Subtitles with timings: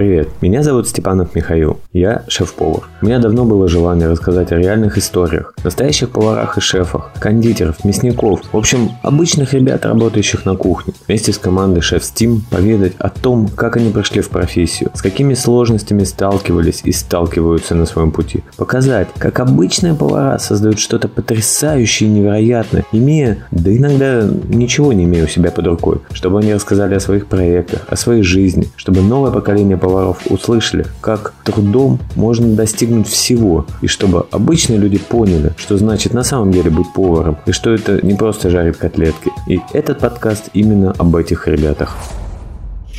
[0.00, 2.84] Привет, меня зовут Степанов Михаил, я шеф-повар.
[3.02, 8.40] У меня давно было желание рассказать о реальных историях, настоящих поварах и шефах, кондитеров, мясников,
[8.50, 10.94] в общем, обычных ребят, работающих на кухне.
[11.06, 15.34] Вместе с командой Шеф Steam поведать о том, как они пришли в профессию, с какими
[15.34, 18.42] сложностями сталкивались и сталкиваются на своем пути.
[18.56, 25.24] Показать, как обычные повара создают что-то потрясающее и невероятное, имея, да иногда ничего не имея
[25.24, 29.30] у себя под рукой, чтобы они рассказали о своих проектах, о своей жизни, чтобы новое
[29.30, 29.89] поколение поваров
[30.28, 36.52] услышали, как трудом можно достигнуть всего, и чтобы обычные люди поняли, что значит на самом
[36.52, 39.30] деле быть поваром, и что это не просто жарить котлетки.
[39.46, 41.96] И этот подкаст именно об этих ребятах.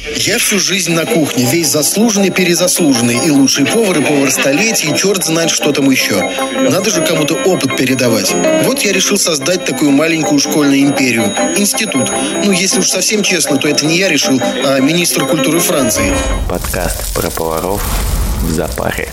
[0.04, 4.98] Я всю жизнь на кухне, весь заслуженный, перезаслуженный, и лучший повар, и повар столетий, и
[4.98, 6.28] черт знает, что там еще.
[6.70, 8.34] Надо же кому-то опыт передавать.
[8.64, 11.26] Вот я решил создать такую маленькую школьную империю.
[11.56, 12.10] Институт.
[12.44, 16.12] Ну, если уж совсем честно, то это не я решил, а министр культуры Франции.
[16.50, 17.84] Подкаст про поваров
[18.42, 19.10] в запаре.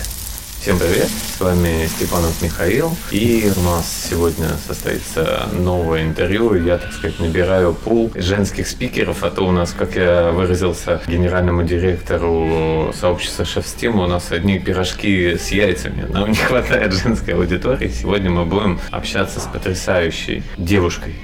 [0.59, 1.09] Всем привет,
[1.39, 6.53] с вами Степанов Михаил, и у нас сегодня состоится новое интервью.
[6.55, 11.63] Я, так сказать, набираю пул женских спикеров, а то у нас, как я выразился генеральному
[11.63, 16.07] директору сообщества Шеф Steam, у нас одни пирожки с яйцами.
[16.09, 17.87] Нам не хватает женской аудитории.
[17.87, 21.15] Сегодня мы будем общаться с потрясающей девушкой,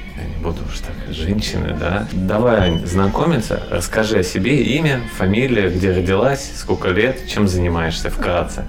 [0.42, 2.08] буду уж так, женщины, да.
[2.12, 8.64] Давай знакомиться, расскажи о себе, имя, фамилия, где родилась, сколько лет, чем занимаешься вкратце.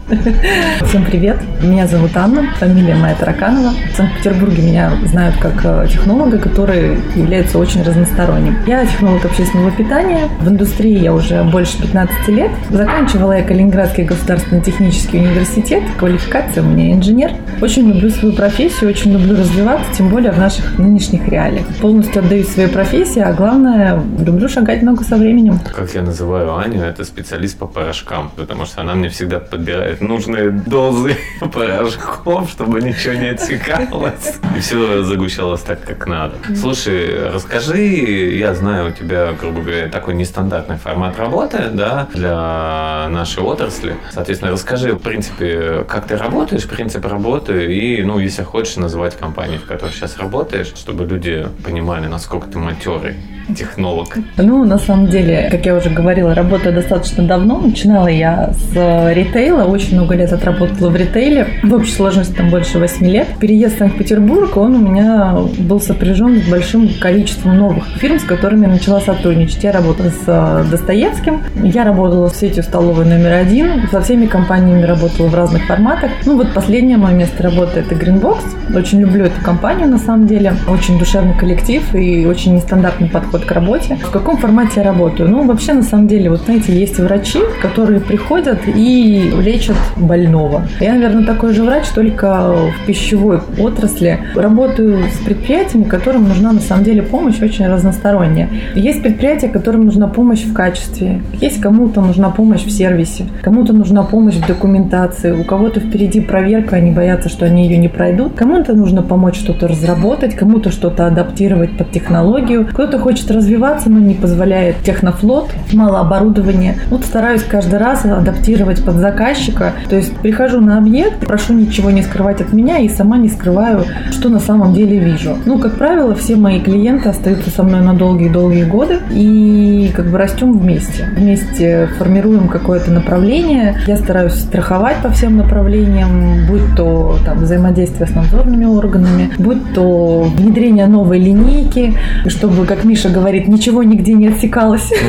[0.88, 3.72] Всем привет, меня зовут Анна, фамилия моя Тараканова.
[3.92, 8.56] В Санкт-Петербурге меня знают как э, технолога, который является очень разносторонним.
[8.66, 12.50] Я технолог общественного питания, в индустрии я уже больше 15 лет.
[12.70, 17.32] Заканчивала я Калининградский государственный технический университет, квалификация у меня инженер.
[17.60, 22.48] Очень люблю свою профессию, очень люблю развиваться, тем более в наших нынешних реалиях полностью отдаюсь
[22.48, 25.58] своей профессии, а главное, люблю шагать много со временем.
[25.74, 30.50] Как я называю Аню, это специалист по порошкам, потому что она мне всегда подбирает нужные
[30.50, 31.16] дозы
[31.52, 36.34] порошков, чтобы ничего не отсекалось, и все загущалось так, как надо.
[36.54, 43.42] Слушай, расскажи, я знаю, у тебя, грубо говоря, такой нестандартный формат работы, да, для нашей
[43.42, 43.96] отрасли.
[44.12, 49.58] Соответственно, расскажи, в принципе, как ты работаешь, принцип работы, и, ну, если хочешь, называть компании,
[49.58, 53.16] в которой сейчас работаешь, чтобы люди понимали, насколько ты матерый
[53.56, 54.16] технолог?
[54.36, 57.60] Ну, на самом деле, как я уже говорила, работаю достаточно давно.
[57.60, 61.15] Начинала я с ритейла, очень много лет отработала в ритейле.
[61.16, 63.26] В общей сложности там больше 8 лет.
[63.40, 68.66] Переезд в Санкт-Петербург, он у меня был сопряжен с большим количеством новых фирм, с которыми
[68.66, 69.64] я начала сотрудничать.
[69.64, 74.82] Я работала с э, Достоевским, я работала с сетью столовой номер один, со всеми компаниями
[74.82, 76.10] работала в разных форматах.
[76.26, 78.76] Ну, вот последнее мое место работы– это Greenbox.
[78.76, 80.52] Очень люблю эту компанию, на самом деле.
[80.68, 83.96] Очень душевный коллектив и очень нестандартный подход к работе.
[84.02, 85.30] В каком формате я работаю?
[85.30, 90.68] Ну, вообще, на самом деле, вот знаете, есть врачи, которые приходят и лечат больного.
[90.78, 94.18] Я, наверное, такой же врач, только в пищевой отрасли.
[94.34, 98.48] Работаю с предприятиями, которым нужна, на самом деле, помощь очень разносторонняя.
[98.74, 104.02] Есть предприятия, которым нужна помощь в качестве, есть кому-то нужна помощь в сервисе, кому-то нужна
[104.02, 108.74] помощь в документации, у кого-то впереди проверка, они боятся, что они ее не пройдут, кому-то
[108.74, 114.76] нужно помочь что-то разработать, кому-то что-то адаптировать под технологию, кто-то хочет развиваться, но не позволяет
[114.84, 116.76] технофлот, мало оборудования.
[116.90, 119.72] Вот стараюсь каждый раз адаптировать под заказчика.
[119.88, 123.84] То есть прихожу на объект, прошу ничего не скрывать от меня и сама не скрываю,
[124.10, 125.36] что на самом деле вижу.
[125.44, 130.18] Ну, как правило, все мои клиенты остаются со мной на долгие-долгие годы и как бы
[130.18, 131.08] растем вместе.
[131.16, 133.78] Вместе формируем какое-то направление.
[133.86, 140.22] Я стараюсь страховать по всем направлениям, будь то там, взаимодействие с надзорными органами, будь то
[140.36, 141.94] внедрение новой линейки,
[142.28, 144.90] чтобы, как Миша говорит, ничего нигде не отсекалось.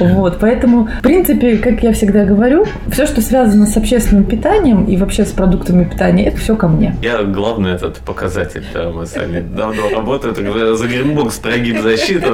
[0.00, 4.96] Вот, поэтому, в принципе, как я всегда говорю, все, что связано с общественным питанием и
[4.96, 6.96] вообще с продуктами питания, это все ко мне.
[7.02, 12.30] Я главный этот показатель, да, мы сами давно работаем, когда за Гринбокс прогиб защита,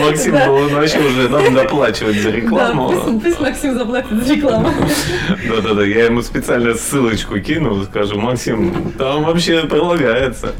[0.00, 2.90] Максим он вообще уже нам доплачивать за рекламу.
[2.90, 4.68] Да, пусть, Максим заплатит за рекламу.
[5.48, 10.52] Да-да-да, я ему специально ссылочку кину, скажу, Максим, там вообще прилагается.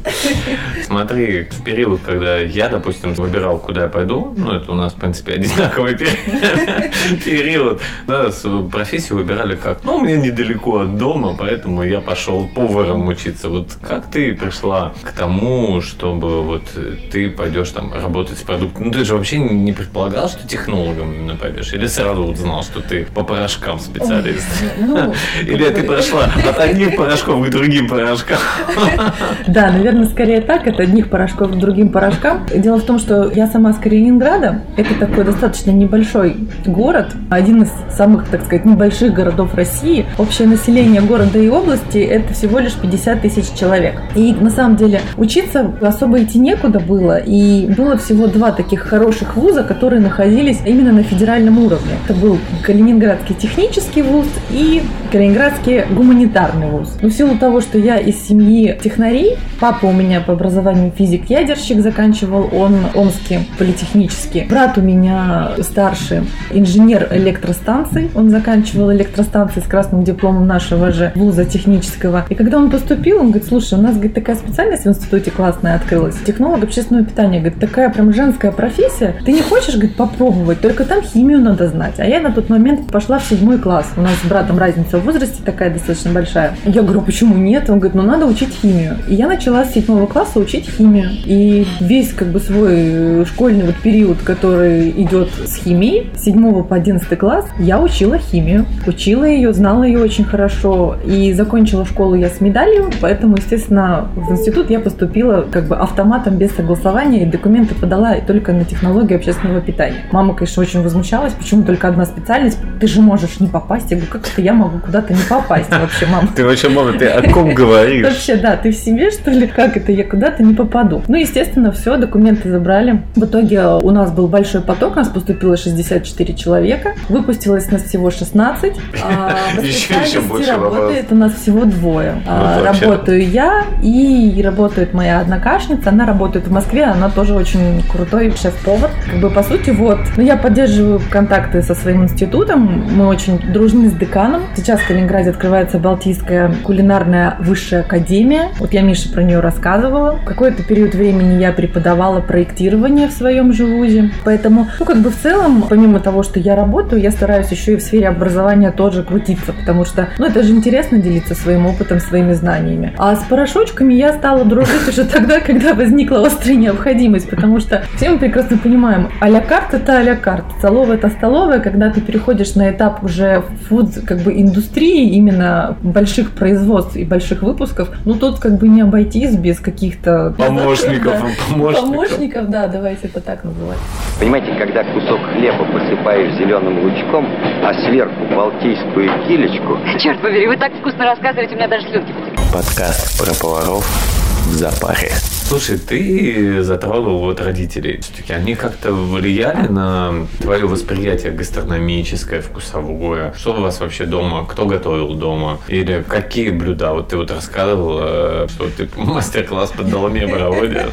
[0.84, 4.34] Смотри, в период, когда я, допустим, выбирал, куда я пойду.
[4.36, 5.96] Ну, это у нас, в принципе, одинаковый
[7.24, 7.80] период.
[8.06, 8.30] Да,
[8.70, 9.78] профессию выбирали как?
[9.84, 13.48] Ну, мне недалеко от дома, поэтому я пошел поваром учиться.
[13.48, 16.62] Вот как ты пришла к тому, чтобы вот
[17.10, 18.86] ты пойдешь там работать с продуктом?
[18.86, 21.72] Ну, ты же вообще не предполагал, что технологом именно пойдешь?
[21.72, 24.46] Или сразу вот знал, что ты по порошкам специалист?
[24.78, 28.38] Ну, Или ты прошла от одних порошков к другим порошкам?
[29.46, 32.46] Да, наверное, скорее так, от одних порошков к другим порошкам.
[32.54, 34.62] Дело в том, что я сама с Калининграда.
[34.76, 36.36] Это такой достаточно небольшой
[36.66, 40.06] город, один из самых, так сказать, небольших городов России.
[40.18, 43.94] Общее население города и области– это всего лишь 50 тысяч человек.
[44.14, 47.18] И на самом деле учиться особо идти некуда было.
[47.18, 51.92] И было всего два таких хороших вуза, которые находились именно на федеральном уровне.
[52.04, 56.96] Это был Калининградский технический вуз и Калининградский гуманитарный вуз.
[57.00, 61.80] Но в силу того, что я из семьи технарей, папа у меня по образованию физик-ядерщик
[61.80, 64.46] заканчивал, он омский политехнический.
[64.48, 71.44] Брат у меня старший инженер электростанций, он заканчивал электростанции с красным дипломом нашего же вуза
[71.44, 72.24] технического.
[72.28, 75.76] И когда он поступил, он говорит, слушай, у нас говорит, такая специальность в институте классная
[75.76, 76.16] открылась.
[76.26, 77.38] Технолог общественного питания.
[77.38, 79.14] Говорит, такая прям женская профессия.
[79.24, 81.94] Ты не хочешь, говорит, попробовать, только там химию надо знать.
[81.98, 83.90] А я на тот момент пошла в седьмой класс.
[83.96, 86.56] У нас с братом разница в возрасте такая достаточно большая.
[86.64, 87.70] Я говорю, почему нет?
[87.70, 88.96] Он говорит, ну надо учить химию.
[89.08, 91.10] И я начала с седьмого класса учить химию.
[91.24, 96.76] И весь как бы свой школьный вот период, который идет с химией, с 7 по
[96.76, 98.66] 11 класс, я учила химию.
[98.86, 100.63] Учила ее, знала ее очень хорошо.
[101.04, 106.36] И закончила школу я с медалью, поэтому, естественно, в институт я поступила как бы автоматом
[106.36, 110.06] без согласования и документы подала только на технологии общественного питания.
[110.12, 113.90] Мама, конечно, очень возмущалась, почему только одна специальность, ты же можешь не попасть.
[113.90, 116.28] Я говорю, как это я могу куда-то не попасть вообще, мама?
[116.34, 118.06] Ты вообще, мама, ты о ком говоришь?
[118.06, 119.46] Вообще, да, ты в себе, что ли?
[119.46, 121.02] Как это я куда-то не попаду?
[121.08, 123.02] Ну, естественно, все, документы забрали.
[123.14, 128.10] В итоге у нас был большой поток, у нас поступило 64 человека, выпустилось нас всего
[128.10, 128.72] 16.
[129.02, 132.22] А еще больше работает у нас всего двое.
[132.26, 137.82] А, вот работаю я и работает моя однокашница, она работает в Москве, она тоже очень
[137.90, 138.90] крутой шеф-повар.
[139.10, 139.98] Как бы, по сути, вот.
[140.16, 144.42] Но я поддерживаю контакты со своим институтом, мы очень дружны с деканом.
[144.56, 148.50] Сейчас в Калининграде открывается Балтийская кулинарная высшая академия.
[148.58, 150.18] Вот я Мише про нее рассказывала.
[150.24, 154.10] Какой-то период времени я преподавала проектирование в своем же вузе.
[154.24, 157.76] Поэтому, ну, как бы в целом, помимо того, что я работаю, я стараюсь еще и
[157.76, 162.32] в сфере образования тоже крутиться, потому что, ну, это же интересно делиться своим опытом, своими
[162.32, 162.94] знаниями.
[162.98, 168.10] А с порошочками я стала дружить уже тогда, когда возникла острая необходимость, потому что все
[168.10, 172.70] мы прекрасно понимаем, а-ля карт это а-ля карт, столовая это столовая, когда ты переходишь на
[172.70, 178.58] этап уже фуд, как бы индустрии, именно больших производств и больших выпусков, ну тут как
[178.58, 181.14] бы не обойтись без каких-то помощников,
[181.50, 181.90] помощников.
[181.90, 183.78] Помощников, да, давайте это так называть.
[184.18, 187.26] Понимаете, когда кусок хлеба посыпаешь зеленым лучком,
[187.62, 189.78] а сверху балтийскую килечку...
[189.98, 192.44] Черт побери, вы так вкусно рассказываете, у меня даже слюнки потекли.
[192.52, 195.10] Подкаст про поваров в запаре.
[195.46, 198.00] Слушай, ты затронул вот родителей.
[198.00, 203.34] Все-таки они как-то влияли на твое восприятие гастрономическое, вкусовое?
[203.36, 204.46] Что у вас вообще дома?
[204.46, 205.58] Кто готовил дома?
[205.68, 206.92] Или какие блюда?
[206.92, 210.88] Вот ты вот рассказывала, что ты мастер-класс под доломе проводишь.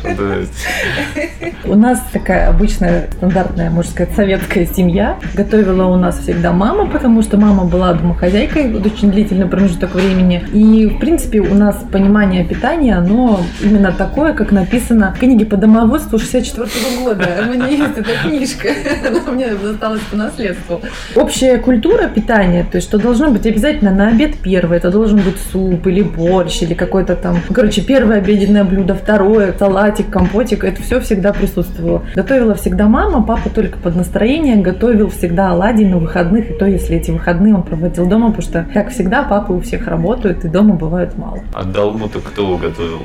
[1.64, 5.18] У нас такая обычная стандартная, можно сказать, советская семья.
[5.34, 10.44] Готовила у нас всегда мама, потому что мама была домохозяйкой очень длительный промежуток времени.
[10.54, 15.58] И, в принципе, у нас понимание питания, оно именно такое, как написано в книге по
[15.58, 17.28] домоводству 64 -го года.
[17.48, 18.70] У меня есть эта книжка,
[19.08, 20.82] она мне досталась по наследству.
[21.16, 25.40] Общая культура питания, то есть что должно быть обязательно на обед первое, это должен быть
[25.52, 31.00] суп или борщ, или какой-то там, короче, первое обеденное блюдо, второе, салатик, компотик, это все
[31.00, 32.04] всегда присутствовало.
[32.16, 36.98] Готовила всегда мама, папа только под настроение, готовил всегда оладьи на выходных, и то, если
[36.98, 40.76] эти выходные он проводил дома, потому что, как всегда, папы у всех работают, и дома
[40.76, 41.40] бывает мало.
[41.54, 43.02] А долму-то кто готовил?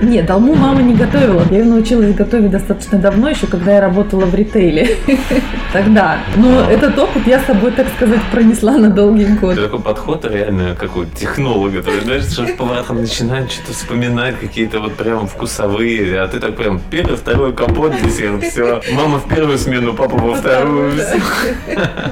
[0.00, 1.42] Нет, долму мама не готовила.
[1.50, 4.96] Я научилась готовить достаточно давно, еще когда я работала в ритейле.
[5.72, 6.18] Тогда.
[6.36, 9.62] Но этот опыт я с собой, так сказать, пронесла на долгие годы.
[9.62, 11.82] такой подход реально какой технолога.
[11.82, 16.56] То есть, знаешь, шеф-повар там начинает что-то вспоминать, какие-то вот прям вкусовые, а ты так
[16.56, 18.80] прям первый, второй компот, десерт, все.
[18.92, 20.92] Мама в первую смену, папа во вторую.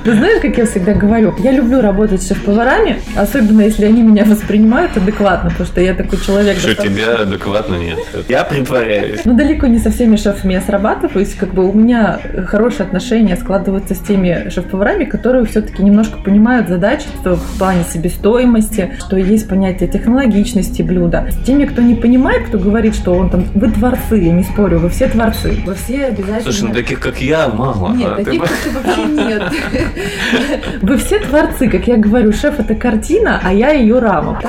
[0.04, 4.24] Ты знаешь, как я всегда говорю, я люблю работать с шеф-поварами, особенно если они меня
[4.24, 6.58] воспринимают адекватно, потому что я такой человек.
[6.58, 7.98] Что тебя адекватно нет.
[8.28, 9.20] Я притворяюсь.
[9.24, 11.34] Ну, далеко не со всеми шефами я срабатываюсь.
[11.34, 17.06] Как бы у меня хорошие отношения складываются с теми шеф-поварами, которые все-таки немножко понимают задачи
[17.24, 21.28] в плане себестоимости, что есть понятие технологичности блюда.
[21.30, 24.78] С теми, кто не понимает, кто говорит, что он там, вы творцы, я не спорю,
[24.78, 26.42] вы все творцы, вы все обязательно...
[26.42, 27.92] Слушай, ну таких, как я, мало.
[27.92, 28.70] Нет, а таких, ты...
[28.70, 29.42] как вообще нет.
[30.82, 34.40] Вы все творцы, как я говорю, шеф это картина, а я ее рама.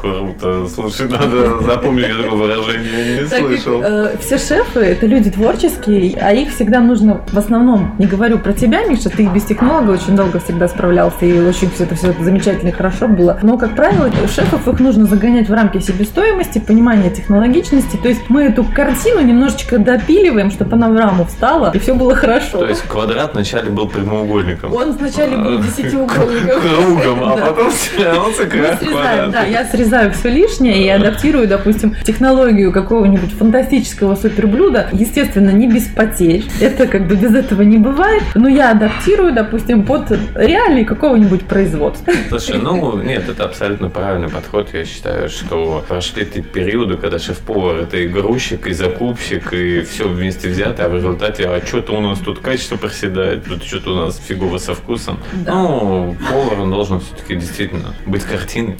[0.00, 0.66] Круто.
[0.68, 2.08] Слушай, надо запомнить,
[2.54, 3.82] я такое выражение не так как, слышал.
[3.84, 8.52] э, все шефы это люди творческие, а их всегда нужно в основном, не говорю про
[8.52, 12.68] тебя, Миша, ты без технолога очень долго всегда справлялся, и очень все это все замечательно
[12.68, 13.38] и хорошо было.
[13.42, 17.96] Но, как правило, шефов их нужно загонять в рамки себестоимости, понимания технологичности.
[17.96, 22.14] То есть мы эту картину немножечко допиливаем, чтобы она в раму встала, и все было
[22.14, 22.58] хорошо.
[22.58, 24.72] То есть квадрат вначале был прямоугольником.
[24.74, 26.60] Он вначале был А, десятиугольником.
[26.60, 29.30] Кругом, а потом срезаем, квадрат.
[29.30, 34.88] да, я срезаю все лишнее и адаптирую, допустим, технологию какого-нибудь фантастического суперблюда.
[34.92, 36.44] Естественно, не без потерь.
[36.60, 38.22] Это как бы без этого не бывает.
[38.34, 42.12] Но я адаптирую, допустим, под реалии какого-нибудь производства.
[42.28, 44.68] Слушай, ну нет, это абсолютно правильный подход.
[44.72, 50.08] Я считаю, что прошли те периоды, когда шеф-повар это и грузчик, и закупщик, и все
[50.08, 53.96] вместе взято, а в результате, а что-то у нас тут качество проседает, тут что-то у
[53.96, 55.18] нас фигово со вкусом.
[55.44, 55.52] Да.
[55.52, 58.76] Ну, повар он должен все-таки действительно быть картиной.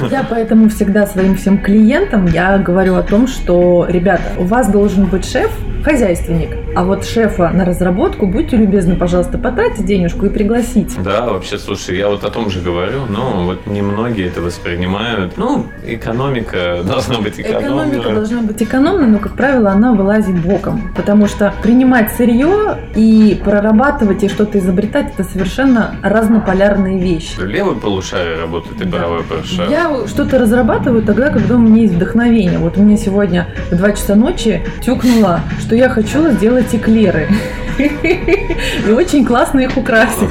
[0.00, 4.68] Вот я поэтому всегда своим всем клиентам я говорю о том, что, ребята, у вас
[4.68, 5.50] должен быть шеф,
[5.84, 11.00] хозяйственник, а вот шефа на разработку, будьте любезны, пожалуйста, потратьте денежку и пригласите.
[11.00, 15.36] Да, вообще, слушай, я вот о том же говорю, но вот немногие это воспринимают.
[15.36, 17.88] Ну, экономика должна быть экономной.
[17.90, 20.92] Экономика должна быть экономной, но, как правило, она вылазит боком.
[20.96, 27.38] Потому что принимать сырье и прорабатывать и что-то изобретать это совершенно разнополярные вещи.
[27.40, 28.98] Левый полушарие работает и Да.
[28.98, 29.70] правый полушарие.
[29.70, 32.58] Я что-то разрабатываю тогда, когда у меня есть вдохновение.
[32.58, 37.28] Вот у меня сегодня в 2 часа ночи тюкнуло, что я хочу сделать эклеры.
[37.78, 40.30] И очень классно их украсить.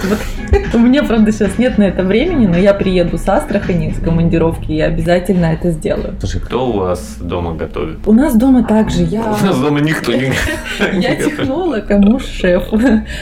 [0.74, 4.72] У меня, правда, сейчас нет на это времени, но я приеду с Астрахани, с командировки,
[4.72, 6.16] и обязательно это сделаю.
[6.20, 8.00] Слушай, кто у вас дома готовит?
[8.06, 9.22] У нас дома также я...
[9.42, 10.32] У нас дома никто не
[10.94, 12.64] Я технолог, а муж шеф.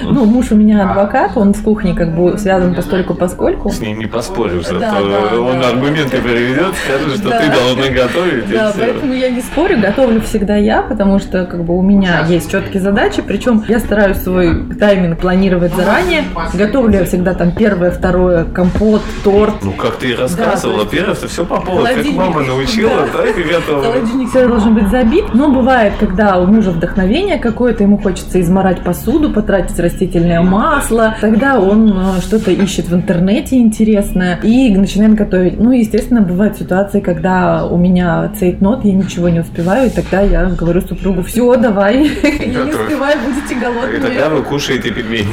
[0.01, 3.69] Ну, муж у меня адвокат, он с кухней как бы связан постольку поскольку.
[3.69, 8.49] С ним не поспоришь, он аргументы приведет, скажет, что ты должна готовить.
[8.49, 12.25] и Да, поэтому я не спорю, готовлю всегда я, потому что как бы у меня
[12.27, 16.23] есть четкие задачи, причем я стараюсь свой тайминг планировать заранее.
[16.53, 19.53] Готовлю я всегда там первое, второе, компот, торт.
[19.63, 23.23] Ну, как ты и рассказывала, Да, первое, ты все по поводу, как мама научила, Да.
[23.23, 23.83] так и готова.
[23.83, 28.83] Холодильник всегда должен быть забит, но бывает, когда у мужа вдохновение какое-то, ему хочется изморать
[28.83, 35.59] посуду, потратить растительное масло, тогда он э, что-то ищет в интернете интересное и начинает готовить.
[35.59, 40.45] Ну, естественно, бывают ситуации, когда у меня цейтнот, я ничего не успеваю, и тогда я
[40.45, 44.29] говорю супругу, все, давай, я не успеваю, будете И тогда голодные.
[44.29, 45.27] вы кушаете пельмени.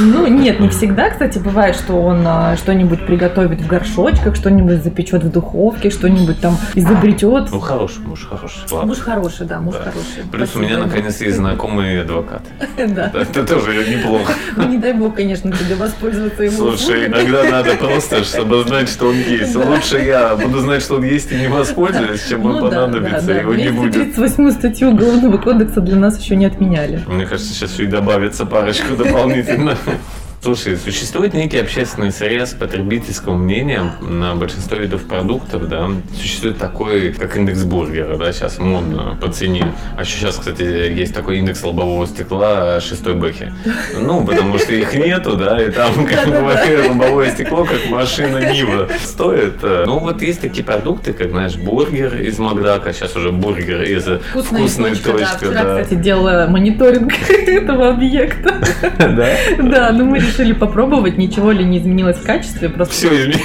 [0.00, 5.24] Ну, нет, не всегда, кстати, бывает, что он а, что-нибудь приготовит в горшочках, что-нибудь запечет
[5.24, 7.50] в духовке, что-нибудь там изобретет.
[7.50, 8.60] Ну, хороший муж, хороший.
[8.70, 8.86] Ладно.
[8.86, 9.90] Муж хороший, да, муж Да.
[9.90, 10.22] хороший.
[10.30, 10.64] Плюс у Спасибо.
[10.64, 12.42] меня наконец есть знакомый адвокат.
[12.76, 13.10] Да.
[13.12, 14.32] Это тоже неплохо.
[14.56, 19.08] Ну, не дай бог, конечно, тебе воспользоваться его Слушай, иногда надо просто, чтобы знать, что
[19.08, 19.56] он есть.
[19.56, 23.56] Лучше я буду знать, что он есть и не воспользуюсь, чем он Ну понадобится, его
[23.56, 24.14] не будет.
[24.14, 27.02] 238 статью Уголовного кодекса для нас еще не отменяли.
[27.08, 29.74] Мне кажется, сейчас и добавится парочку дополнительно.
[30.40, 35.90] Слушай, существует некий общественный срез потребительского мнения на большинство видов продуктов, да.
[36.16, 39.74] Существует такой, как индекс бургера, да, сейчас модно по цене.
[39.96, 43.52] А еще сейчас, кстати, есть такой индекс лобового стекла шестой бэхи.
[44.00, 48.88] Ну, потому что их нету, да, и там как бы лобовое стекло, как машина Нива
[49.04, 49.56] стоит.
[49.62, 49.84] э.
[49.86, 54.92] Ну, вот есть такие продукты, как, знаешь, бургер из Макдака, сейчас уже бургер из вкусной
[54.92, 55.18] точка, да.
[55.18, 58.54] точки, Вчера, кстати, делала мониторинг этого объекта.
[58.98, 59.28] Да?
[59.58, 62.68] Да, ну мы решили попробовать, ничего ли не изменилось в качестве.
[62.68, 63.42] Просто Все изменилось.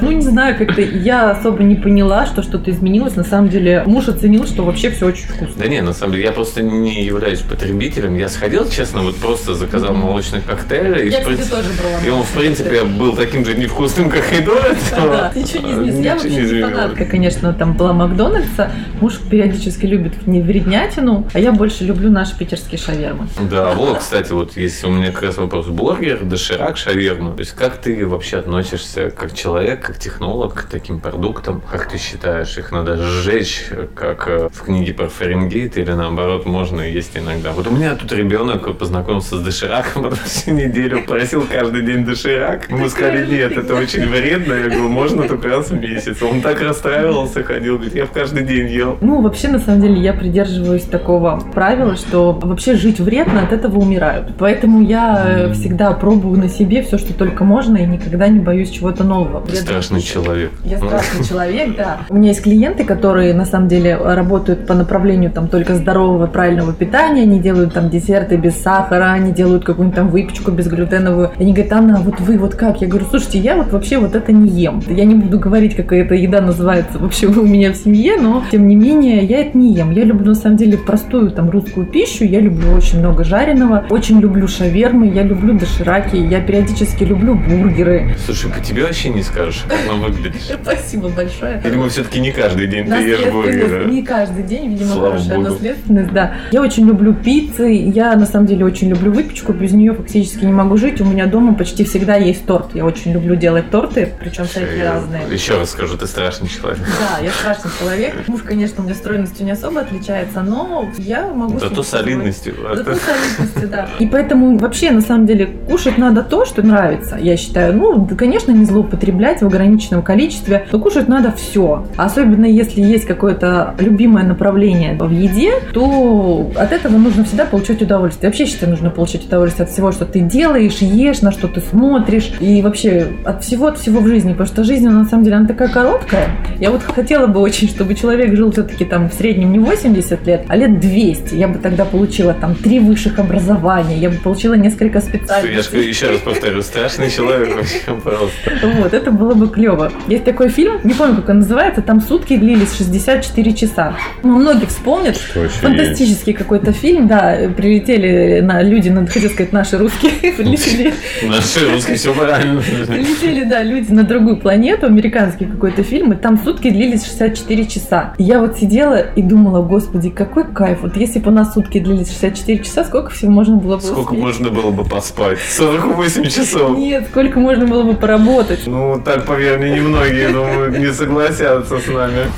[0.00, 3.16] Ну, не знаю, как-то я особо не поняла, что что-то изменилось.
[3.16, 5.54] На самом деле, муж оценил, что вообще все очень вкусно.
[5.56, 8.16] Да не, на самом деле, я просто не являюсь потребителем.
[8.16, 11.06] Я сходил, честно, вот просто заказал молочный коктейль.
[11.06, 12.04] И, Я, кстати, тоже брала.
[12.06, 15.16] и он, в принципе, был таким же невкусным, как и до этого.
[15.16, 16.04] Да, ничего не изменилось.
[16.04, 18.70] Я вообще не фанатка, конечно, там была Макдональдса.
[19.00, 23.26] Муж периодически любит не вреднятину, а я больше люблю наши питерские шавермы.
[23.50, 25.66] Да, вот, кстати, вот если у меня как раз вопрос.
[25.66, 27.32] Бургер, доширак, шаверма.
[27.32, 31.62] То есть как ты вообще относишься как человек, как технолог к таким продуктам?
[31.70, 36.80] Как ты считаешь, их надо сжечь, как э, в книге про Фаренгейт, или наоборот, можно
[36.80, 37.52] есть иногда?
[37.52, 42.70] Вот у меня тут ребенок познакомился с дошираком, потом всю неделю просил каждый день доширак.
[42.70, 44.54] Мы сказали, нет, это очень вредно.
[44.54, 46.22] Я говорю, можно только раз в месяц.
[46.22, 48.98] Он так расстраивался, ходил, говорит, я в каждый день ел.
[49.00, 53.78] Ну, вообще, на самом деле, я придерживаюсь такого правила, что вообще жить вредно, от этого
[53.78, 54.34] умирают.
[54.38, 58.40] Поэтому я э, всегда пробую пробую на себе все, что только можно, и никогда не
[58.40, 59.46] боюсь чего-то нового.
[59.46, 60.50] Ты страшный человек.
[60.64, 62.00] Я страшный человек, да.
[62.08, 66.72] У меня есть клиенты, которые на самом деле работают по направлению там только здорового, правильного
[66.72, 71.30] питания, они делают там десерты без сахара, они делают какую-нибудь там выпечку безглютеновую.
[71.38, 72.80] Они говорят, Анна, вот вы вот как?
[72.80, 74.82] Я говорю, слушайте, я вот вообще вот это не ем.
[74.88, 78.66] Я не буду говорить, какая эта еда называется вообще у меня в семье, но тем
[78.66, 79.92] не менее я это не ем.
[79.92, 84.18] Я люблю на самом деле простую там русскую пищу, я люблю очень много жареного, очень
[84.18, 85.52] люблю шавермы, я люблю
[86.00, 88.16] дошираки, я периодически люблю бургеры.
[88.24, 90.40] Слушай, по тебе вообще не скажешь, как она выглядит.
[90.62, 91.60] Спасибо большое.
[91.64, 93.86] Видимо, все-таки не каждый день ты ешь бургеры.
[93.86, 96.34] Не каждый день, видимо, хорошая наследственность, да.
[96.52, 100.52] Я очень люблю пиццы, я на самом деле очень люблю выпечку, без нее фактически не
[100.52, 101.00] могу жить.
[101.00, 102.74] У меня дома почти всегда есть торт.
[102.74, 105.22] Я очень люблю делать торты, причем всякие разные.
[105.30, 106.80] Еще раз скажу, ты страшный человек.
[106.80, 108.14] Да, я страшный человек.
[108.26, 111.58] Муж, конечно, у меня стройностью не особо отличается, но я могу...
[111.58, 112.54] Зато солидностью.
[112.74, 113.88] Зато солидностью, да.
[113.98, 117.76] И поэтому вообще, на самом деле, кушать надо то, что нравится, я считаю.
[117.76, 121.86] Ну, конечно, не злоупотреблять в ограниченном количестве, но кушать надо все.
[121.96, 128.30] Особенно если есть какое-то любимое направление в еде, то от этого нужно всегда получать удовольствие.
[128.30, 132.32] Вообще, считаю, нужно получать удовольствие от всего, что ты делаешь, ешь, на что ты смотришь.
[132.40, 134.32] И вообще от всего, от всего в жизни.
[134.32, 136.28] Потому что жизнь, на самом деле, она такая короткая.
[136.58, 140.44] Я вот хотела бы очень, чтобы человек жил все-таки там в среднем не 80 лет,
[140.48, 141.34] а лет 200.
[141.34, 145.79] Я бы тогда получила там три высших образования, я бы получила несколько специальностей.
[145.88, 148.30] Еще раз повторю, страшный человек вообще просто.
[148.78, 149.92] Вот, это было бы клево.
[150.08, 153.96] Есть такой фильм, не помню, как он называется, там сутки длились 64 часа.
[154.22, 155.18] Ну, многие вспомнят.
[155.34, 161.70] вообще Фантастический какой-то фильм, да, прилетели на люди, надо хотел сказать, наши русские, прилетели Наши
[161.70, 162.60] русские все правильно.
[162.86, 168.14] Прилетели, да, люди на другую планету, американский какой-то фильм, и там сутки длились 64 часа.
[168.18, 170.82] И я вот сидела и думала, господи, какой кайф.
[170.82, 174.10] Вот если бы у нас сутки длились 64 часа, сколько всего можно было бы Сколько
[174.10, 174.20] успеть?
[174.20, 175.38] можно было бы поспать?
[175.70, 176.78] 48 часов.
[176.78, 178.66] Нет, сколько можно было бы поработать.
[178.66, 182.30] Ну, так, поверь мне, немногие, думаю, не согласятся с нами.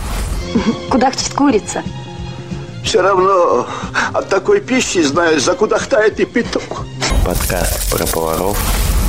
[0.90, 1.82] Кудахчет курица.
[2.84, 3.66] Все равно
[4.12, 6.84] от такой пищи, знаешь, закудахтает и петух.
[7.24, 8.58] Подкаст про поваров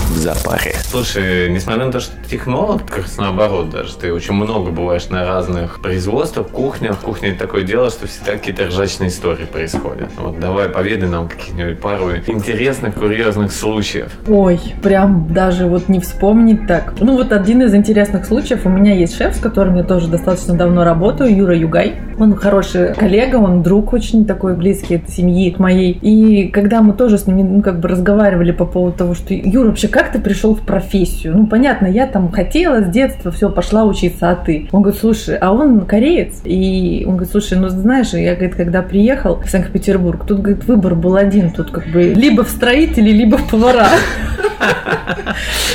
[0.09, 0.75] в запаре.
[0.83, 5.09] Слушай, несмотря на то, что ты технолог, как раз наоборот даже, ты очень много бываешь
[5.09, 6.97] на разных производствах, кухнях.
[6.99, 10.09] Кухня это такое дело, что всегда какие-то ржачные истории происходят.
[10.17, 14.11] Вот давай поведай нам каких-нибудь пару интересных, курьезных случаев.
[14.27, 16.93] Ой, прям даже вот не вспомнить так.
[16.99, 18.65] Ну вот один из интересных случаев.
[18.65, 21.95] У меня есть шеф, с которым я тоже достаточно давно работаю, Юра Югай.
[22.23, 25.91] Он хороший коллега, он друг очень такой близкий от семьи моей.
[26.01, 29.67] И когда мы тоже с ним ну, как бы разговаривали по поводу того, что Юра,
[29.67, 31.35] вообще как ты пришел в профессию?
[31.35, 34.69] Ну понятно, я там хотела с детства, все, пошла учиться, а ты?
[34.71, 36.39] Он говорит, слушай, а он кореец.
[36.45, 40.95] И он говорит, слушай, ну знаешь, я, говорит, когда приехал в Санкт-Петербург, тут, говорит, выбор
[40.95, 41.51] был один.
[41.51, 43.89] Тут как бы либо в строители, либо в повара.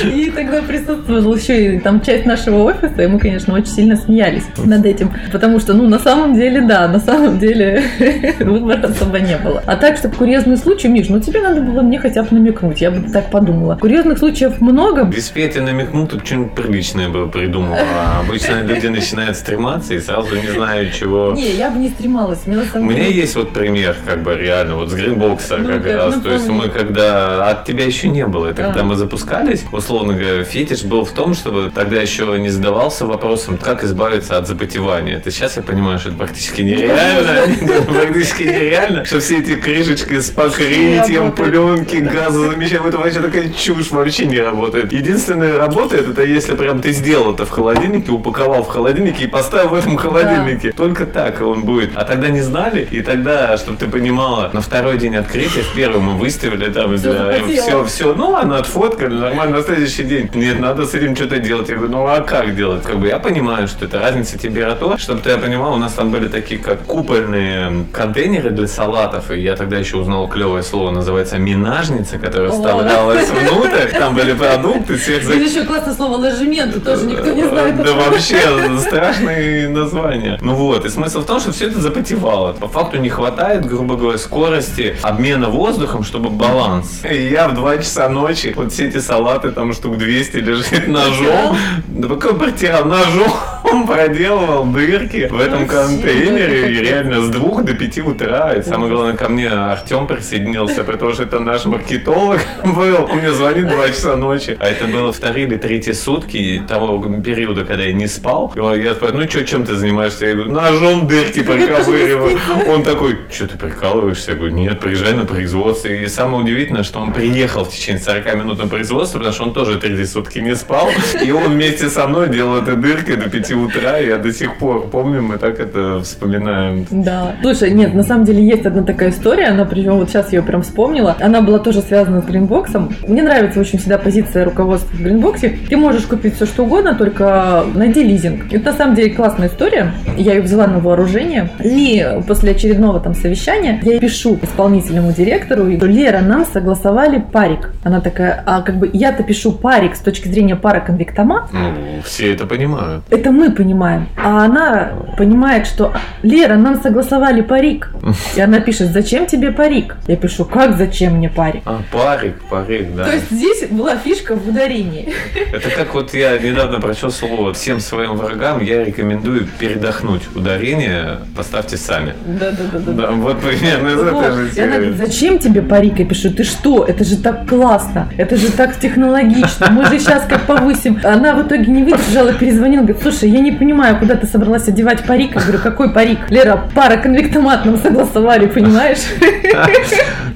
[0.03, 4.45] И тогда присутствовала еще и там часть нашего офиса, и мы, конечно, очень сильно смеялись
[4.57, 5.11] над этим.
[5.31, 7.83] Потому что, ну, на самом деле, да, на самом деле
[8.39, 9.61] выбора особо не было.
[9.65, 12.91] А так, чтобы курьезный случай, Миш, ну тебе надо было мне хотя бы намекнуть, я
[12.91, 13.75] бы так подумала.
[13.75, 15.03] Курьезных случаев много.
[15.03, 17.75] Без Пети намекнул, тут что-нибудь приличное бы придумал.
[17.75, 21.33] А обычно люди начинают стрематься и сразу не знают, чего...
[21.33, 22.39] Не, я бы не стремалась.
[22.45, 25.83] Мне У меня деле- есть вот пример, как бы реально, вот с гринбокса Ну, как
[25.83, 26.15] как, раз.
[26.15, 27.49] ну, То есть мы когда...
[27.49, 28.47] От тебя еще не было.
[28.47, 28.65] Это А.
[28.67, 33.57] когда мы запускались, условно говоря, фетиш был в том, чтобы тогда еще не задавался вопросом,
[33.57, 35.17] как избавиться от запотевания.
[35.17, 37.83] Это сейчас я понимаю, что это практически нереально.
[37.87, 44.25] Практически нереально, что все эти крышечки с покрытием, пленки, газозамещением, это вообще такая чушь вообще
[44.25, 44.91] не работает.
[44.91, 49.69] Единственное работает, это если прям ты сделал это в холодильнике, упаковал в холодильнике и поставил
[49.69, 50.73] в этом холодильнике.
[50.73, 51.91] Только так он будет.
[51.95, 56.01] А тогда не знали, и тогда, чтобы ты понимала, на второй день открытия, в первый
[56.01, 60.29] мы выставили там все, все, ну, она отфоткали, нормально, на следующий день.
[60.33, 61.69] Нет, надо с этим что-то делать.
[61.69, 62.83] Я говорю, ну, а как делать?
[62.83, 64.97] Как бы я понимаю, что это разница температуры.
[64.97, 69.55] Чтобы ты понимал, у нас там были такие, как купольные контейнеры для салатов, и я
[69.55, 75.55] тогда еще узнал клевое слово, называется минажница, которая вставлялась внутрь, там были продукты, всех Есть
[75.55, 77.77] еще классное слово ложементы, тоже никто не знает.
[77.77, 78.39] да вообще
[78.79, 80.37] страшные названия.
[80.41, 82.53] Ну вот, и смысл в том, что все это запотевало.
[82.53, 87.01] По факту не хватает, грубо говоря, скорости обмена воздухом, чтобы баланс.
[87.09, 91.57] И я в 2 часа ночи вот все эти салаты, там штук 200 лежит ножом.
[91.87, 92.85] Да какой протирал?
[92.85, 95.98] Ножом проделывал дырки в этом контейнере.
[96.03, 98.53] И реально с двух до пяти утра.
[98.53, 103.07] И самое главное, ко мне Артем присоединился, потому что это наш маркетолог был.
[103.11, 104.57] Он мне звонит 2 часа ночи.
[104.59, 108.51] А это было вторые или третьи сутки того периода, когда я не спал.
[108.55, 110.27] Я спрашиваю, ну что, чем ты занимаешься?
[110.27, 112.37] Я говорю, ножом дырки проковыриваю.
[112.67, 114.31] Он такой, что ты прикалываешься?
[114.31, 115.87] Я говорю, нет, приезжай на производство.
[115.87, 119.53] И самое удивительное, что он приехал в течение 40 минут на производство, потому что он
[119.53, 120.89] тоже третьи сутки не спал.
[121.23, 123.97] И он вместе со мной делал этой дыркой до 5 утра.
[123.97, 126.85] Я до сих пор помню, мы так это вспоминаем.
[126.91, 127.35] Да.
[127.41, 130.61] Слушай, нет, на самом деле есть одна такая история, она причем вот сейчас ее прям
[130.61, 131.15] вспомнила.
[131.19, 132.93] Она была тоже связана с гринбоксом.
[133.07, 135.57] Мне нравится очень всегда позиция руководства в гринбоксе.
[135.69, 138.51] Ты можешь купить все что угодно, только найди лизинг.
[138.51, 139.93] Это на самом деле классная история.
[140.17, 141.49] Я ее взяла на вооружение.
[141.63, 147.71] И после очередного там совещания я пишу исполнительному директору, и Лера, нам согласовали парик.
[147.83, 151.49] Она такая, а как бы я-то пишу парик с точки зрения пароконвектома.
[151.51, 153.03] Ну, все это понимают.
[153.09, 154.07] Это мы понимаем.
[154.21, 155.78] А она понимает, что
[156.23, 157.89] Лера, нам согласовали парик.
[158.35, 159.95] И она пишет, зачем тебе парик?
[160.07, 161.61] Я пишу, как зачем мне парик?
[161.65, 163.05] А, парик, парик, да.
[163.05, 165.13] То есть здесь была фишка в ударении.
[165.53, 170.23] Это как вот я недавно прочел слово всем своим врагам я рекомендую передохнуть.
[170.35, 172.13] Ударение поставьте сами.
[172.25, 172.91] Да, да, да, да.
[172.91, 175.99] Да, вот примерно из этой же И она говорит, зачем тебе парик?
[175.99, 176.85] Я пишу, ты что?
[176.85, 180.99] Это же так классно, это же так технологично, мы же сейчас как повысим.
[181.03, 185.03] Она в итоге не выдержала, перезвонила, говорит, слушай, я не понимаю, куда ты собралась одевать
[185.05, 185.35] парик.
[185.35, 186.19] Я говорю, какой парик?
[186.29, 188.99] Лера, пара конвектомат нам согласовали, понимаешь?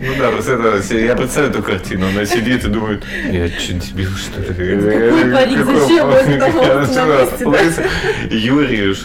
[0.05, 2.07] Ну да, это, я представляю эту картину.
[2.07, 4.77] Она сидит и думает, я что, дебил, что ли?
[4.77, 5.65] Какой парик?
[5.65, 6.07] Зачем?
[6.07, 7.51] вот Что, да.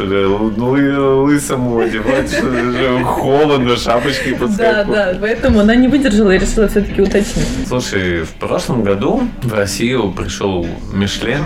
[0.05, 4.89] ли, лы- лысому одевать, что ли, холодно, шапочки Да, подскакивают.
[4.89, 7.47] да, поэтому она не выдержала и решила все-таки уточнить.
[7.69, 11.43] Слушай, в прошлом году в Россию пришел Мишлен,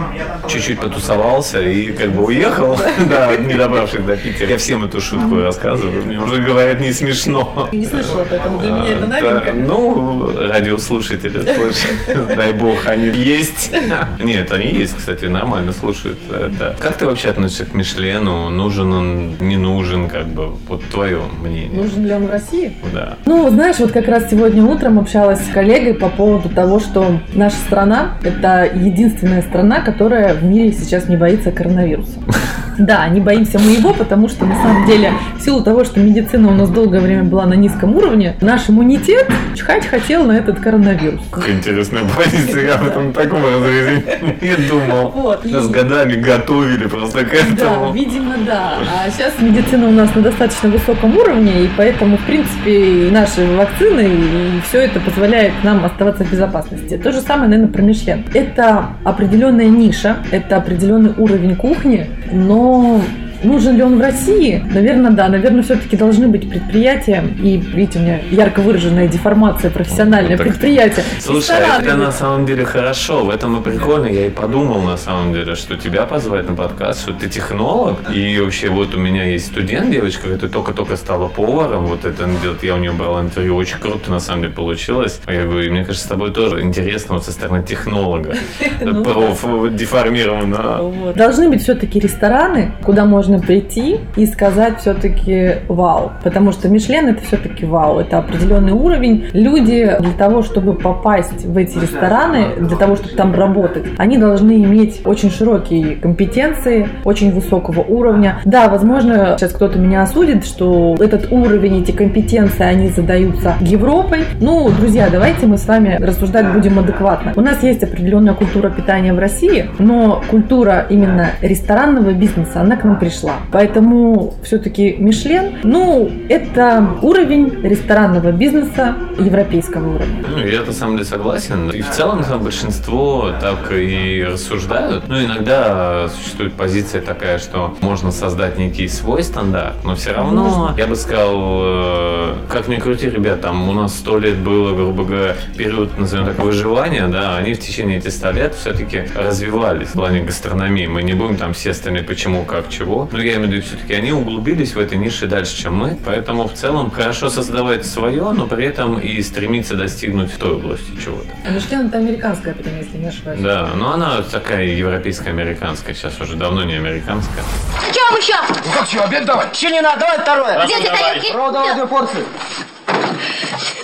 [0.48, 2.78] чуть-чуть потусовался и как бы уехал,
[3.10, 4.48] да, не добравшись до Питера.
[4.50, 7.68] Я всем эту шутку рассказываю, мне уже говорят не смешно.
[7.72, 9.52] Не слышала, поэтому для меня это новинка.
[9.52, 13.70] ну, радиослушатели, слышь, дай бог, они есть.
[14.18, 16.18] Нет, они есть, кстати, нормально слушают.
[16.58, 16.74] Да.
[16.80, 18.48] Как ты вообще относишься к Мишлену?
[18.48, 21.82] Нужен он, не нужен, как бы, вот твое мнение.
[21.82, 22.72] Нужен ли он в России?
[22.94, 23.18] Да.
[23.26, 27.56] Ну, знаешь, вот как раз сегодня утром общалась с коллегой по поводу того, что наша
[27.56, 32.20] страна– это единственная страна, которая в мире сейчас не боится коронавируса.
[32.78, 36.48] Да, не боимся мы его, потому что на самом деле в силу того, что медицина
[36.48, 41.20] у нас долгое время была на низком уровне, наш иммунитет чихать хотел на этот коронавирус.
[41.30, 44.02] Как интересная позиция, я об этом таком разрезе
[44.40, 45.36] не думал.
[45.44, 47.92] Нас годами готовили просто к Да, этому.
[47.92, 48.78] видимо, да.
[49.06, 54.08] А сейчас медицина у нас на достаточно высоком уровне, и поэтому, в принципе, наши вакцины,
[54.08, 56.96] и все это позволяет нам оставаться в безопасности.
[56.96, 58.24] То же самое, наверное, про Мишлен.
[58.34, 63.00] Это определенная ниша, это определенный уровень кухни, но
[63.44, 64.62] Нужен ли он в России?
[64.72, 65.28] Наверное, да.
[65.28, 67.24] Наверное, все-таки должны быть предприятия.
[67.42, 71.04] И, видите, у меня ярко выраженная деформация, профессиональное Так- предприятие.
[71.20, 73.24] Слушай, а это на самом деле хорошо.
[73.24, 74.06] В этом и прикольно.
[74.06, 77.98] Я и подумал на самом деле, что тебя позвать на подкаст, что ты технолог.
[78.14, 81.86] И вообще вот у меня есть студент, девочка, которая только-только стала поваром.
[81.86, 82.28] Вот это.
[82.62, 83.56] Я у нее брал интервью.
[83.56, 85.20] Очень круто на самом деле получилось.
[85.26, 88.34] А Я говорю, мне кажется, с тобой тоже интересно вот со стороны технолога.
[88.84, 91.12] Ну Проф деформированно.
[91.14, 96.12] Должны быть все-таки рестораны, куда можно прийти и сказать все-таки вау.
[96.22, 97.98] Потому что Мишлен это все-таки вау.
[97.98, 99.26] Это определенный уровень.
[99.32, 104.62] Люди для того, чтобы попасть в эти рестораны, для того, чтобы там работать, они должны
[104.64, 108.40] иметь очень широкие компетенции, очень высокого уровня.
[108.44, 114.24] Да, возможно, сейчас кто-то меня осудит, что этот уровень, эти компетенции, они задаются Европой.
[114.40, 117.32] Ну, друзья, давайте мы с вами рассуждать будем адекватно.
[117.36, 122.84] У нас есть определенная культура питания в России, но культура именно ресторанного бизнеса, она к
[122.84, 123.21] нам пришла.
[123.50, 130.24] Поэтому все-таки Мишлен, ну, это уровень ресторанного бизнеса европейского уровня.
[130.28, 131.70] Ну, я на самом деле согласен.
[131.70, 135.08] И в целом там большинство так и рассуждают.
[135.08, 140.86] Ну, иногда существует позиция такая, что можно создать некий свой стандарт, но все равно, я
[140.86, 145.36] бы сказал, э, как ни крути, ребят, там у нас сто лет было, грубо говоря,
[145.56, 150.22] период, назовем так, выживания, да, они в течение этих 100 лет все-таки развивались в плане
[150.22, 150.86] гастрономии.
[150.86, 153.08] Мы не будем там все остальные почему, как, чего.
[153.12, 155.98] Но я имею в виду, все-таки они углубились в этой нише дальше, чем мы.
[156.04, 160.90] Поэтому в целом хорошо создавать свое, но при этом и стремиться достигнуть в той области
[161.02, 161.28] чего-то.
[161.46, 163.40] А Мишлен это американская премия, если не ошибаюсь.
[163.40, 167.44] Да, но она такая европейско-американская, сейчас уже давно не американская.
[167.90, 168.34] Что вам еще?
[168.48, 169.46] Ну как, что, обед давай?
[169.52, 170.64] Еще не надо, давай второе.
[170.64, 171.32] Где две тарелки?
[171.32, 172.24] Ро, давай две порции.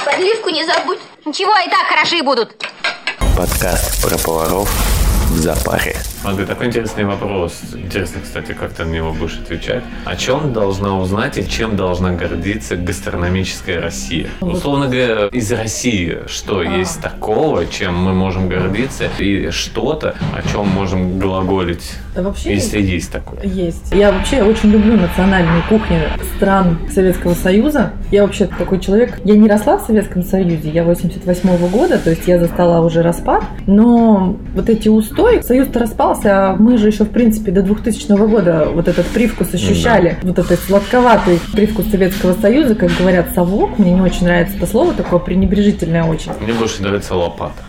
[0.06, 0.98] Подливку не забудь.
[1.26, 2.56] Ничего, и так хороши будут.
[3.36, 4.70] Подкаст про поваров
[5.30, 5.96] в запаре.
[6.20, 7.60] Смотри, такой интересный вопрос.
[7.74, 9.84] Интересно, кстати, как ты на него будешь отвечать.
[10.04, 14.26] О чем должна узнать и чем должна гордиться гастрономическая Россия?
[14.40, 16.64] Условно говоря, из России что А.
[16.64, 22.80] есть такого, чем мы можем гордиться, и что-то, о чем можем глаголить, Да вообще если
[22.82, 23.42] есть такое?
[23.44, 23.92] Есть.
[23.92, 26.00] Я вообще очень люблю национальные кухни
[26.36, 27.92] стран Советского Союза.
[28.10, 29.20] Я вообще такой человек.
[29.24, 33.44] Я не росла в Советском Союзе, я 88 года, то есть я застала уже распад.
[33.66, 38.68] Но вот эти устои, Союз-то распался, а мы же еще, в принципе, до 2000 года
[38.72, 40.16] вот этот привкус ощущали.
[40.22, 43.78] Вот этот сладковатый привкус Советского Союза, как говорят, совок.
[43.78, 46.32] Мне не очень нравится это слово, такое пренебрежительное очень.
[46.40, 47.62] Мне больше нравится лопата.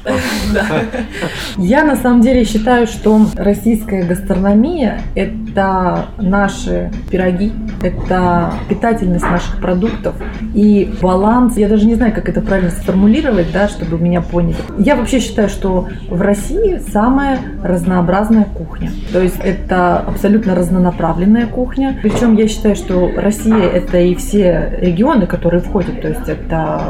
[1.58, 10.16] Я на самом деле считаю, что российская гастрономия– это наши пироги, это питательность наших продуктов
[10.54, 11.58] и баланс.
[11.58, 14.58] Я даже не знаю, как это правильно сформулировать, да, чтобы меня поняли.
[14.78, 18.92] Я вообще считаю, что в России самая разнообразная кухня.
[19.12, 21.98] То есть это абсолютно разнонаправленная кухня.
[22.02, 26.02] Причем я считаю, что Россия– это и все регионы, которые входят.
[26.02, 26.82] То есть это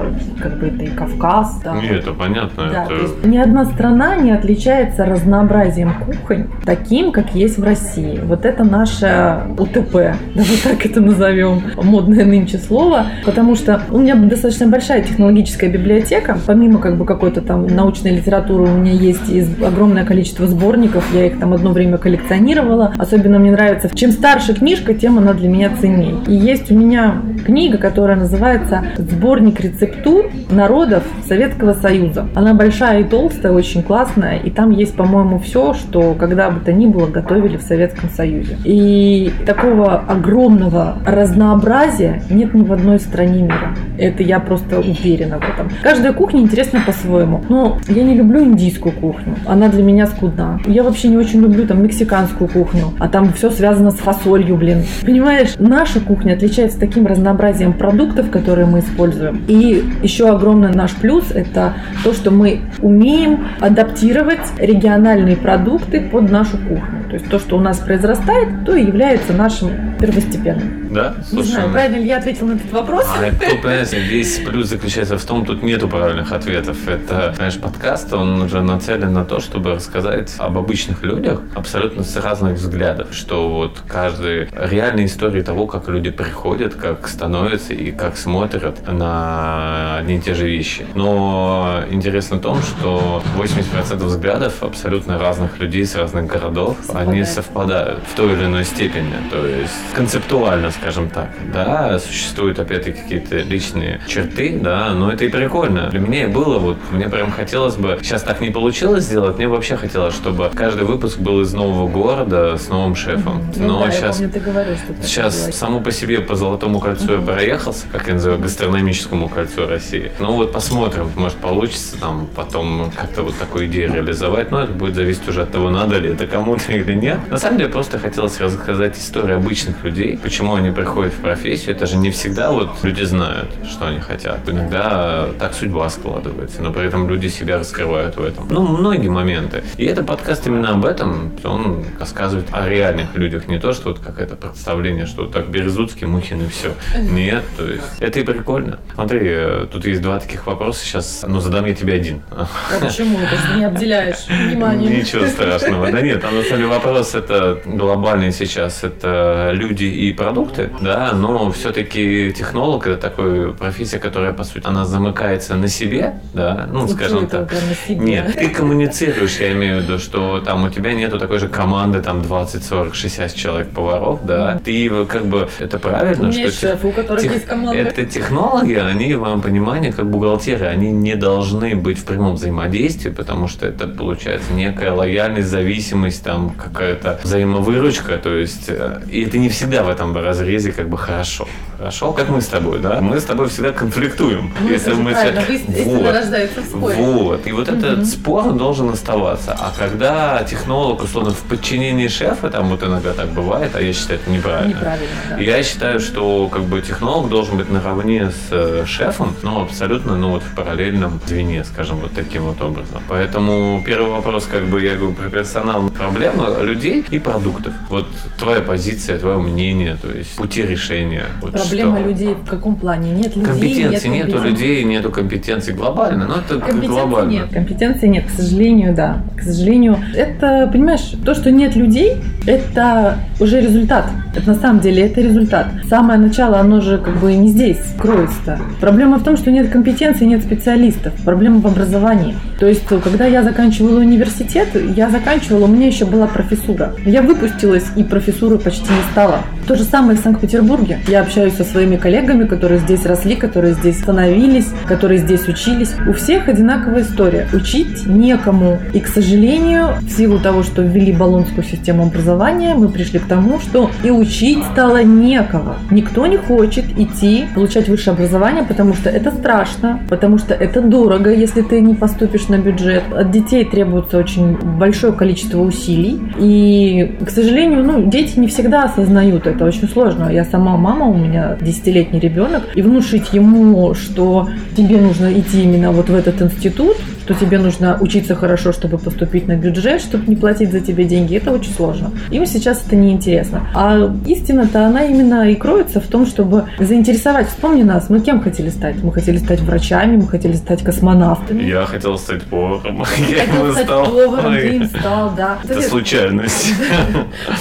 [0.41, 1.61] как бы это и Кавказ.
[1.63, 2.69] да, Нет, это понятно.
[2.71, 2.87] да, это...
[2.87, 8.19] то есть ни одна страна не отличается разнообразием кухонь таким, как есть в России.
[8.23, 13.99] Вот это наше УТП, да вот так это назовем, модное нынче слово, потому что у
[13.99, 19.29] меня достаточно большая технологическая библиотека, помимо как бы какой-то там научной литературы у меня есть
[19.61, 24.93] огромное количество сборников, я их там одно время коллекционировала, особенно мне нравится, чем старше книжка,
[24.93, 26.15] тем она для меня ценней.
[26.27, 32.27] И есть у меня книга, которая называется «Сборник рецептур народов Советского Союза».
[32.35, 36.73] Она большая и толстая, очень классная, и там есть, по-моему, все, что когда бы то
[36.73, 38.57] ни было готовили в Советском Союзе.
[38.63, 43.75] И такого огромного разнообразия нет ни в одной стране мира.
[43.97, 45.69] Это я просто уверена в этом.
[45.81, 47.43] Каждая кухня интересна по-своему.
[47.49, 49.35] Но я не люблю индийскую кухню.
[49.45, 50.59] Она для меня скудна.
[50.65, 52.93] Я вообще не очень люблю там мексиканскую кухню.
[52.99, 54.83] А там все связано с фасолью, блин.
[55.05, 59.43] Понимаешь, наша кухня отличается таким разнообразием продуктов, которые мы используем.
[59.47, 66.57] И еще огромный наш плюс– это то, что мы умеем адаптировать региональные продукты под нашу
[66.57, 67.03] кухню.
[67.09, 70.78] То есть то, что у нас произрастает, то и является нашим первостепенным.
[70.89, 71.15] Да?
[71.17, 73.05] Не Слушай, знаю, ну- правильно ли я ответила на этот вопрос?
[73.07, 76.87] А тут, понимаете, весь плюс заключается в том, тут нету правильных ответов.
[76.87, 82.15] Это, знаешь, подкаст, он уже нацелен на то, чтобы рассказать об обычных людях абсолютно с
[82.17, 88.17] разных взглядов, что вот каждый реальные истории того, как люди приходят, как становятся и как
[88.17, 90.85] смотрят на одни и те же вещи.
[90.95, 97.99] Но интересно в том, что 80% взглядов абсолютно разных людей с разных городов, они совпадают
[98.11, 99.13] в той или иной степени.
[99.31, 105.29] То есть концептуально, скажем так, да, существуют опять-таки какие-то личные черты, да, но это и
[105.29, 105.89] прикольно.
[105.89, 109.47] Для меня и было, вот, мне прям хотелось бы, сейчас так не получилось сделать, мне
[109.47, 113.43] вообще хотелось, чтобы каждый выпуск был из нового города с новым шефом.
[113.55, 115.55] Ну Но да, сейчас помню, ты говорил, что Сейчас делать.
[115.55, 120.11] само по себе по Золотому кольцу я проехался, как я называю, гастрономическому кольцу России.
[120.19, 124.51] Ну вот посмотрим, может получится там потом как-то вот такую идею реализовать.
[124.51, 127.19] Но это будет зависеть уже от того, надо ли это кому-то или нет.
[127.29, 131.75] На самом деле просто хотелось рассказать историю обычных людей, почему они приходят в профессию.
[131.75, 134.47] Это же не всегда вот люди знают, что они хотят.
[134.47, 138.47] Иногда так судьба складывается, но при этом люди себя раскрывают в этом.
[138.49, 139.63] Ну, многие моменты.
[139.77, 141.31] И это подкаст именно об этом.
[141.43, 146.07] Он рассказывает о реальных людях, не то, что вот какое-то представление, что вот так Березутский,
[146.07, 146.73] Мухин и все.
[146.97, 148.79] Нет, то есть это и прикольно.
[148.93, 152.21] Смотри, э, тут есть два таких вопроса сейчас, но задам я тебе один.
[152.31, 152.47] А
[152.79, 153.17] почему?
[153.17, 154.91] Ты же не обделяешь вниманием.
[154.91, 155.91] Ничего страшного.
[155.91, 158.83] Да нет, а на самом деле вопрос это глобальный сейчас.
[158.83, 164.85] Это люди и продукты, да, но все-таки технолог это такая профессия, которая, по сути, она
[164.85, 167.53] замыкается на себе, да, ну, Звучит скажем так.
[167.87, 172.01] Нет, ты коммуницируешь, я имею в виду, что там у тебя нету такой же команды,
[172.01, 174.59] там 20, 40, 60 человек поваров, да.
[174.63, 177.79] Ты как бы, это правильно, что шеф, у которых тех- есть команда.
[177.79, 183.09] это технологии, они, в моем понимании, как бухгалтеры, они не должны быть в прямом взаимодействии,
[183.09, 189.37] потому что это получается некая лояльность, зависимость, там какая-то взаимовыручка, то есть э, и это
[189.37, 191.47] не всегда в этом разрезе как бы хорошо.
[191.79, 192.99] Хорошо, как мы с тобой, да?
[192.99, 194.53] Мы с тобой всегда конфликтуем.
[194.59, 196.95] Ну, это же правильно, вы- истина рождается в споре.
[196.97, 197.47] Вот.
[197.47, 199.53] И вот этот спор должен оставаться.
[199.57, 204.19] А когда технолог, условно, в подчинении шефа, там вот иногда так бывает, а я считаю,
[204.19, 204.73] это неправильно.
[204.75, 205.37] Неправильно, да.
[205.37, 210.31] Я считаю, что как бы технолог должен быть наравне с э, шефом, но абсолютно, ну
[210.31, 213.01] вот в параллельном звене, скажем, вот таким вот образом.
[213.07, 217.71] Поэтому первый вопрос, как бы я говорю про персонал, проблема людей и продуктов.
[217.87, 218.05] Вот
[218.37, 221.27] твоя позиция, твое мнение, то есть пути решения.
[221.41, 222.07] Вот Проблема что?
[222.09, 223.11] людей в каком плане?
[223.11, 227.29] Нет людей, Компетенции нет нету людей, нету компетенции глобально, но это Компетенции глобально.
[227.31, 229.17] нет, компетенции нет, к сожалению, да.
[229.37, 234.05] К сожалению, это, понимаешь, то, что нет людей, это уже результат.
[234.35, 235.67] Это на самом деле это результат.
[235.89, 238.59] Самое начало, оно же как бы не здесь кроется.
[238.79, 241.13] Проблема в том, что нет компетенции, нет специалистов.
[241.25, 242.35] Проблема в образовании.
[242.59, 246.93] То есть, когда я заканчивала университет, я заканчивала, у меня еще была профессура.
[247.05, 249.39] Я выпустилась, и профессуры почти не стало.
[249.67, 250.99] То же самое в Санкт-Петербурге.
[251.07, 255.91] Я общаюсь со своими коллегами, которые здесь росли, которые здесь становились, которые здесь учились.
[256.07, 257.49] У всех одинаковая история.
[257.51, 258.79] Учить некому.
[258.93, 263.59] И, к сожалению, в силу того, что ввели баллонскую систему образования, мы пришли к тому,
[263.59, 265.75] что и учить стало некого.
[265.91, 271.29] Никто не хочет идти получать высшее образование, потому что это страшно, потому что это дорого,
[271.33, 273.03] если ты не поступишь на бюджет.
[273.13, 276.21] От детей требуется очень большое количество усилий.
[276.39, 279.65] И, к сожалению, ну, дети не всегда осознают это.
[279.65, 280.29] Очень сложно.
[280.31, 285.91] Я сама мама, у меня десятилетний ребенок, и внушить ему, что тебе нужно идти именно
[285.91, 286.97] вот в этот институт,
[287.29, 291.35] что тебе нужно учиться хорошо, чтобы поступить на бюджет, чтобы не платить за тебе деньги,
[291.35, 292.09] это очень сложно.
[292.31, 293.67] Им сейчас это неинтересно.
[293.75, 297.47] А истина-то она именно и кроется в том, чтобы заинтересовать.
[297.49, 299.03] Вспомни нас, мы кем хотели стать?
[299.03, 301.61] Мы хотели стать врачами, мы хотели стать космонавтами.
[301.61, 304.05] Я хотел стать поваром, я Хотел стать стал.
[304.05, 305.59] поваром, ты им стал, да.
[305.63, 306.73] Это случайность.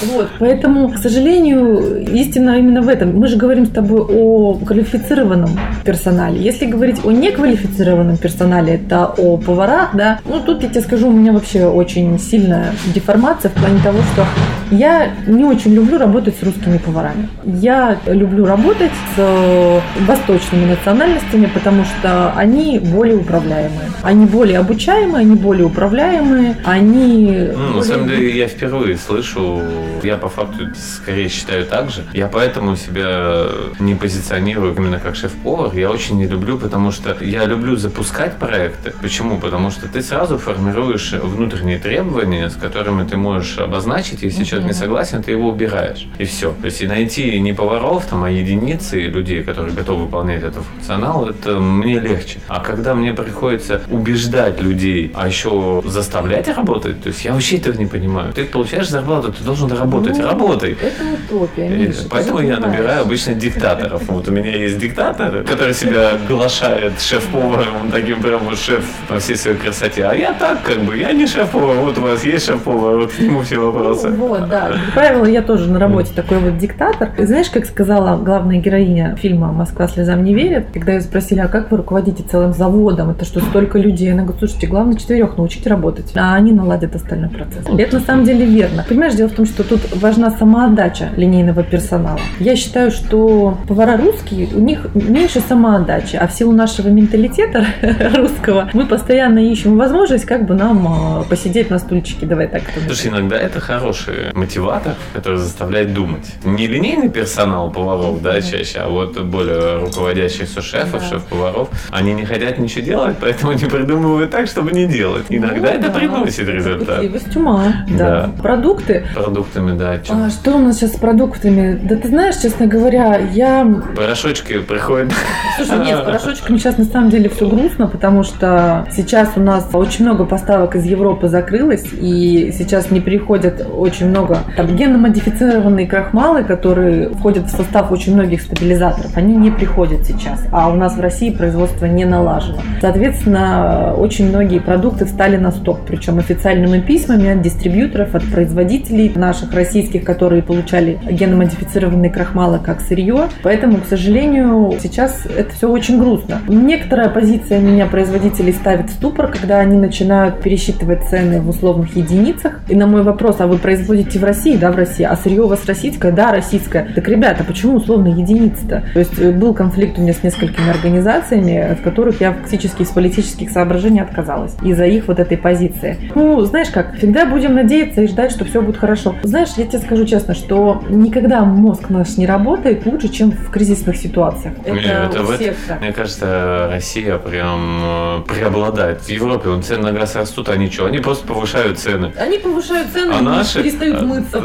[0.01, 3.15] Вот, поэтому, к сожалению, истина именно в этом.
[3.15, 5.51] Мы же говорим с тобой о квалифицированном
[5.83, 6.41] персонале.
[6.41, 9.58] Если говорить о неквалифицированном персонале, это о поварах,
[9.93, 13.99] да, ну тут я тебе скажу, у меня вообще очень сильная деформация в плане того,
[14.13, 14.25] что
[14.71, 17.29] я не очень люблю работать с русскими поварами.
[17.43, 23.89] Я люблю работать с э, восточными национальностями, потому что они более управляемые.
[24.03, 27.49] Они более обучаемые, они более управляемые, они...
[27.55, 29.61] Ну, на самом деле, я впервые слышу,
[30.03, 32.03] я по факту скорее считаю так же.
[32.13, 33.45] Я поэтому себя
[33.79, 35.73] не позиционирую именно как шеф-повар.
[35.73, 38.93] Я очень не люблю, потому что я люблю запускать проекты.
[39.01, 39.39] Почему?
[39.39, 44.73] Потому что ты сразу формируешь внутренние требования, с которыми ты можешь обозначить, если человек не
[44.73, 46.07] согласен, ты его убираешь.
[46.17, 46.53] И все.
[46.61, 51.29] То есть и найти не поваров, там, а единицы людей, которые готовы выполнять этот функционал,
[51.29, 52.39] это мне легче.
[52.47, 57.77] А когда мне приходится убеждать людей, а еще заставлять работать, то есть я вообще этого
[57.77, 58.33] не понимаю.
[58.33, 60.17] Ты получаешь зарплату, ты должен работать.
[60.17, 60.77] Ну, Работай.
[60.81, 64.03] Это утопия, Миша, Поэтому я набираю обычно диктаторов.
[64.07, 69.19] Вот у меня есть диктатор, который себя глашает шеф-поваром, он таким прям вот шеф по
[69.19, 70.05] всей своей красоте.
[70.05, 73.19] А я так, как бы, я не шеф-повар, вот у вас есть шеф-повар, вот к
[73.19, 74.09] нему все вопросы.
[74.09, 74.69] Вот, да.
[74.69, 77.11] Как правило, я тоже на работе такой вот диктатор.
[77.17, 81.47] И знаешь, как сказала главная героиня фильма «Москва слезам не верит», когда ее спросили, а
[81.47, 83.11] как вы руководите целым заводом?
[83.11, 84.11] Это что, столько людей?
[84.11, 87.65] Она говорит, слушайте, главное четырех научить работать, а они наладят остальной процесс.
[87.69, 88.85] И это на самом деле верно.
[88.87, 92.19] Понимаешь, дело в том, что тут важна самоотдача линейного персонала.
[92.39, 97.65] Я считаю, что повара русские, у них меньше самоотдачи, а в силу нашего менталитета
[98.15, 102.63] русского мы постоянно ищем возможность как бы нам а, посидеть на стульчике, давай так.
[102.85, 106.25] Слушай, иногда это хороший мотиватор, который заставляет думать.
[106.43, 111.07] Не линейный персонал поваров, да, чаще, а вот более руководящих сушефов, Да.
[111.09, 111.69] шеф-поваров.
[111.91, 115.25] Они не хотят ничего делать, поэтому они придумывают так, чтобы не делать.
[115.29, 115.93] Иногда Ну это да.
[115.99, 116.97] приносит результат.
[116.97, 117.97] Пытливость ума, да.
[117.97, 118.29] Да.
[118.41, 119.05] Продукты.
[119.13, 119.99] Продуктами, да.
[120.09, 121.79] А что у нас сейчас с продуктами?
[121.83, 123.65] Да ты знаешь, честно говоря, я...
[123.95, 125.11] Порошочки приходят.
[125.57, 129.67] Слушай, нет, с порошочками сейчас на самом деле все грустно, потому что сейчас у нас
[129.73, 136.43] очень много поставок из Европы закрылось, и сейчас не приходят очень много там генно-модифицированные крахмалы,
[136.43, 139.15] которые входят в состав очень многих стабилизаторов.
[139.15, 142.59] Они не приходят сейчас, а у нас в России производство не налажено.
[142.81, 149.53] Соответственно, очень многие продукты встали на стоп, причем официальными письмами от дистрибьюторов, от производителей наших
[149.53, 153.27] российских, которые получали генно-модифицированные крахмалы как сырье.
[153.43, 156.41] Поэтому, к сожалению, сейчас это все очень грустно.
[156.47, 162.59] Некоторая позиция меня производителей ставит в ступор, когда они начинают пересчитывать цены в условных единицах.
[162.67, 164.55] И на мой вопрос, а вы производите в России?
[164.57, 165.03] Да, в России.
[165.03, 166.11] А сырье у вас российское?
[166.11, 166.91] Да, российское.
[166.95, 168.83] Так, ребята, почему условные единицы-то?
[168.93, 172.89] То есть э, был конфликт у меня с несколькими организациями, от которых я фактически из
[172.89, 174.55] политических соображений отказалась.
[174.63, 176.11] Из-за их вот этой позиции.
[176.15, 179.15] Ну, знаешь как, всегда будем надеяться и ждать, что все будет хорошо.
[179.23, 183.97] Знаешь, я тебе скажу честно, что никогда мозг наш не работает лучше, чем в кризисных
[183.97, 184.53] ситуациях.
[184.65, 185.55] Это, Это у всех.
[185.81, 189.01] Мне кажется, Россия прям э, преобладает.
[189.01, 190.85] В Европе вон, цены на газ растут, они что?
[190.85, 192.13] Они просто повышают цены.
[192.17, 194.41] Они повышают цены, А наши, перестают Просто,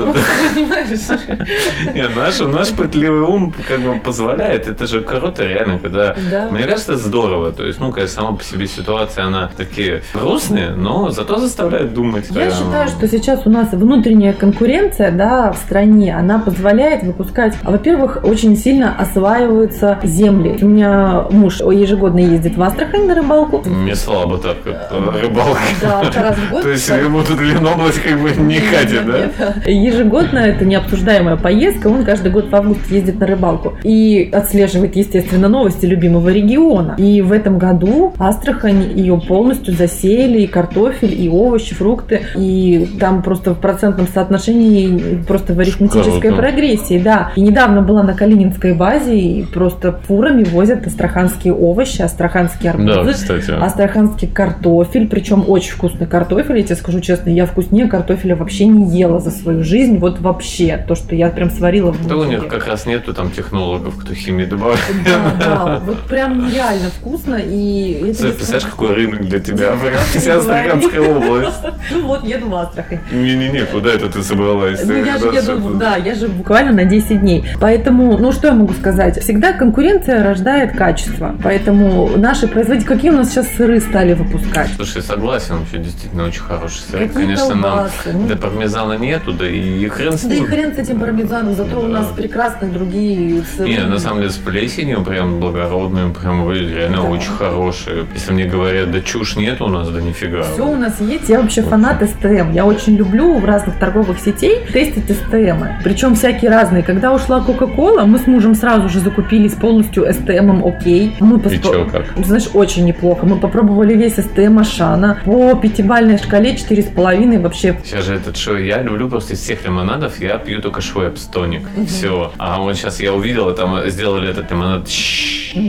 [0.55, 0.89] понимаешь?
[1.95, 4.67] Нет, наш, наш пытливый ум как бы позволяет.
[4.69, 6.17] Это же круто, реально, когда...
[6.31, 6.49] Да.
[6.51, 7.53] Мне кажется, здорово.
[7.53, 12.27] То есть, ну, конечно, сама по себе ситуация, она такие грустные, но зато заставляет думать.
[12.31, 12.53] Я Прям.
[12.53, 18.19] считаю, что сейчас у нас внутренняя конкуренция да, в стране, она позволяет выпускать, а, во-первых,
[18.23, 20.59] очень сильно осваиваются земли.
[20.61, 23.63] У меня муж ежегодно ездит в Астрахань на рыбалку.
[23.67, 25.61] Мне слабо так, как рыбалка.
[25.81, 26.63] Да, раз в год.
[26.63, 29.44] То есть ему тут Ленобласть как бы не катит, да?
[29.67, 31.89] Ежегодно это необсуждаемая поездка.
[31.89, 36.95] Он каждый год в август ездит на рыбалку и отслеживает, естественно, новости любимого региона.
[36.99, 42.23] И в этом году Астрахань ее полностью засеяли и картофель, и овощи, фрукты.
[42.37, 46.37] И там просто в процентном соотношении просто в арифметической Круто.
[46.37, 47.33] прогрессии, да.
[47.37, 53.13] И недавно была на Калининской базе и просто фурами возят астраханские овощи, астраханские Да, арбузы.
[53.15, 53.51] кстати.
[53.51, 58.97] Астраханский картофель, причем очень вкусный картофель, я тебе скажу честно, я вкуснее картофеля вообще не
[58.97, 62.47] ела за свою жизнь, вот вообще, то, что я прям сварила в Да у них
[62.49, 64.81] как раз нету там технологов, кто химию добавляет.
[65.05, 68.07] Да, да, вот прям нереально вкусно, и...
[68.07, 69.77] я тебе Представляешь, какой рынок для тебя?
[70.15, 71.57] Вся Астраханская область.
[71.91, 73.01] Ну вот, еду в Астрахань.
[73.13, 74.85] Не-не-не, куда это ты собралась?
[74.85, 77.45] Ну, я же еду, да, я же буквально на 10 дней.
[77.61, 79.21] Поэтому, ну, что я могу сказать?
[79.23, 81.35] Всегда конкуренция рождает качество.
[81.43, 82.89] Поэтому наши производители...
[82.95, 84.71] Какие у нас сейчас сыры стали выпускать?
[84.77, 87.01] Слушай, согласен, вообще действительно очень хороший сыр.
[87.01, 88.27] Какие Конечно, нам колбасы, ну.
[88.29, 90.49] да пармезана нету, да и хрен с Да и ним.
[90.49, 93.69] хрен с этим пармезаном, зато у нас прекрасные другие сыры.
[93.69, 97.03] Не, на самом деле с плесенью прям благородные, прям вы реально Да.
[97.05, 98.07] очень хорошие.
[98.15, 100.43] Если мне говорят, да чушь нет у нас, да нифига.
[100.43, 101.29] Все у нас есть.
[101.29, 102.53] Я вообще фанат СТМ.
[102.53, 105.83] Я очень люблю в разных торговых сетей тестить СТМ.
[105.83, 106.83] Причем всякие разные.
[106.83, 111.17] Когда ушла Кока-Кола, мы с мужем сразу же закупились полностью СТМ окей.
[111.21, 112.05] Мы И чё, как?
[112.25, 113.27] Знаешь, очень неплохо.
[113.27, 115.19] Мы попробовали весь СТМ Ашана.
[115.25, 120.21] По пятибалльной шкале 4,5 вообще Сейчас же этот шо, я люблю просто из всех лимонадов,
[120.21, 121.63] я пью только Schweppes, тоник.
[121.87, 122.33] Все.
[122.37, 124.89] А вот сейчас я увидел, там сделали этот лимонад.
[125.55, 125.61] Я,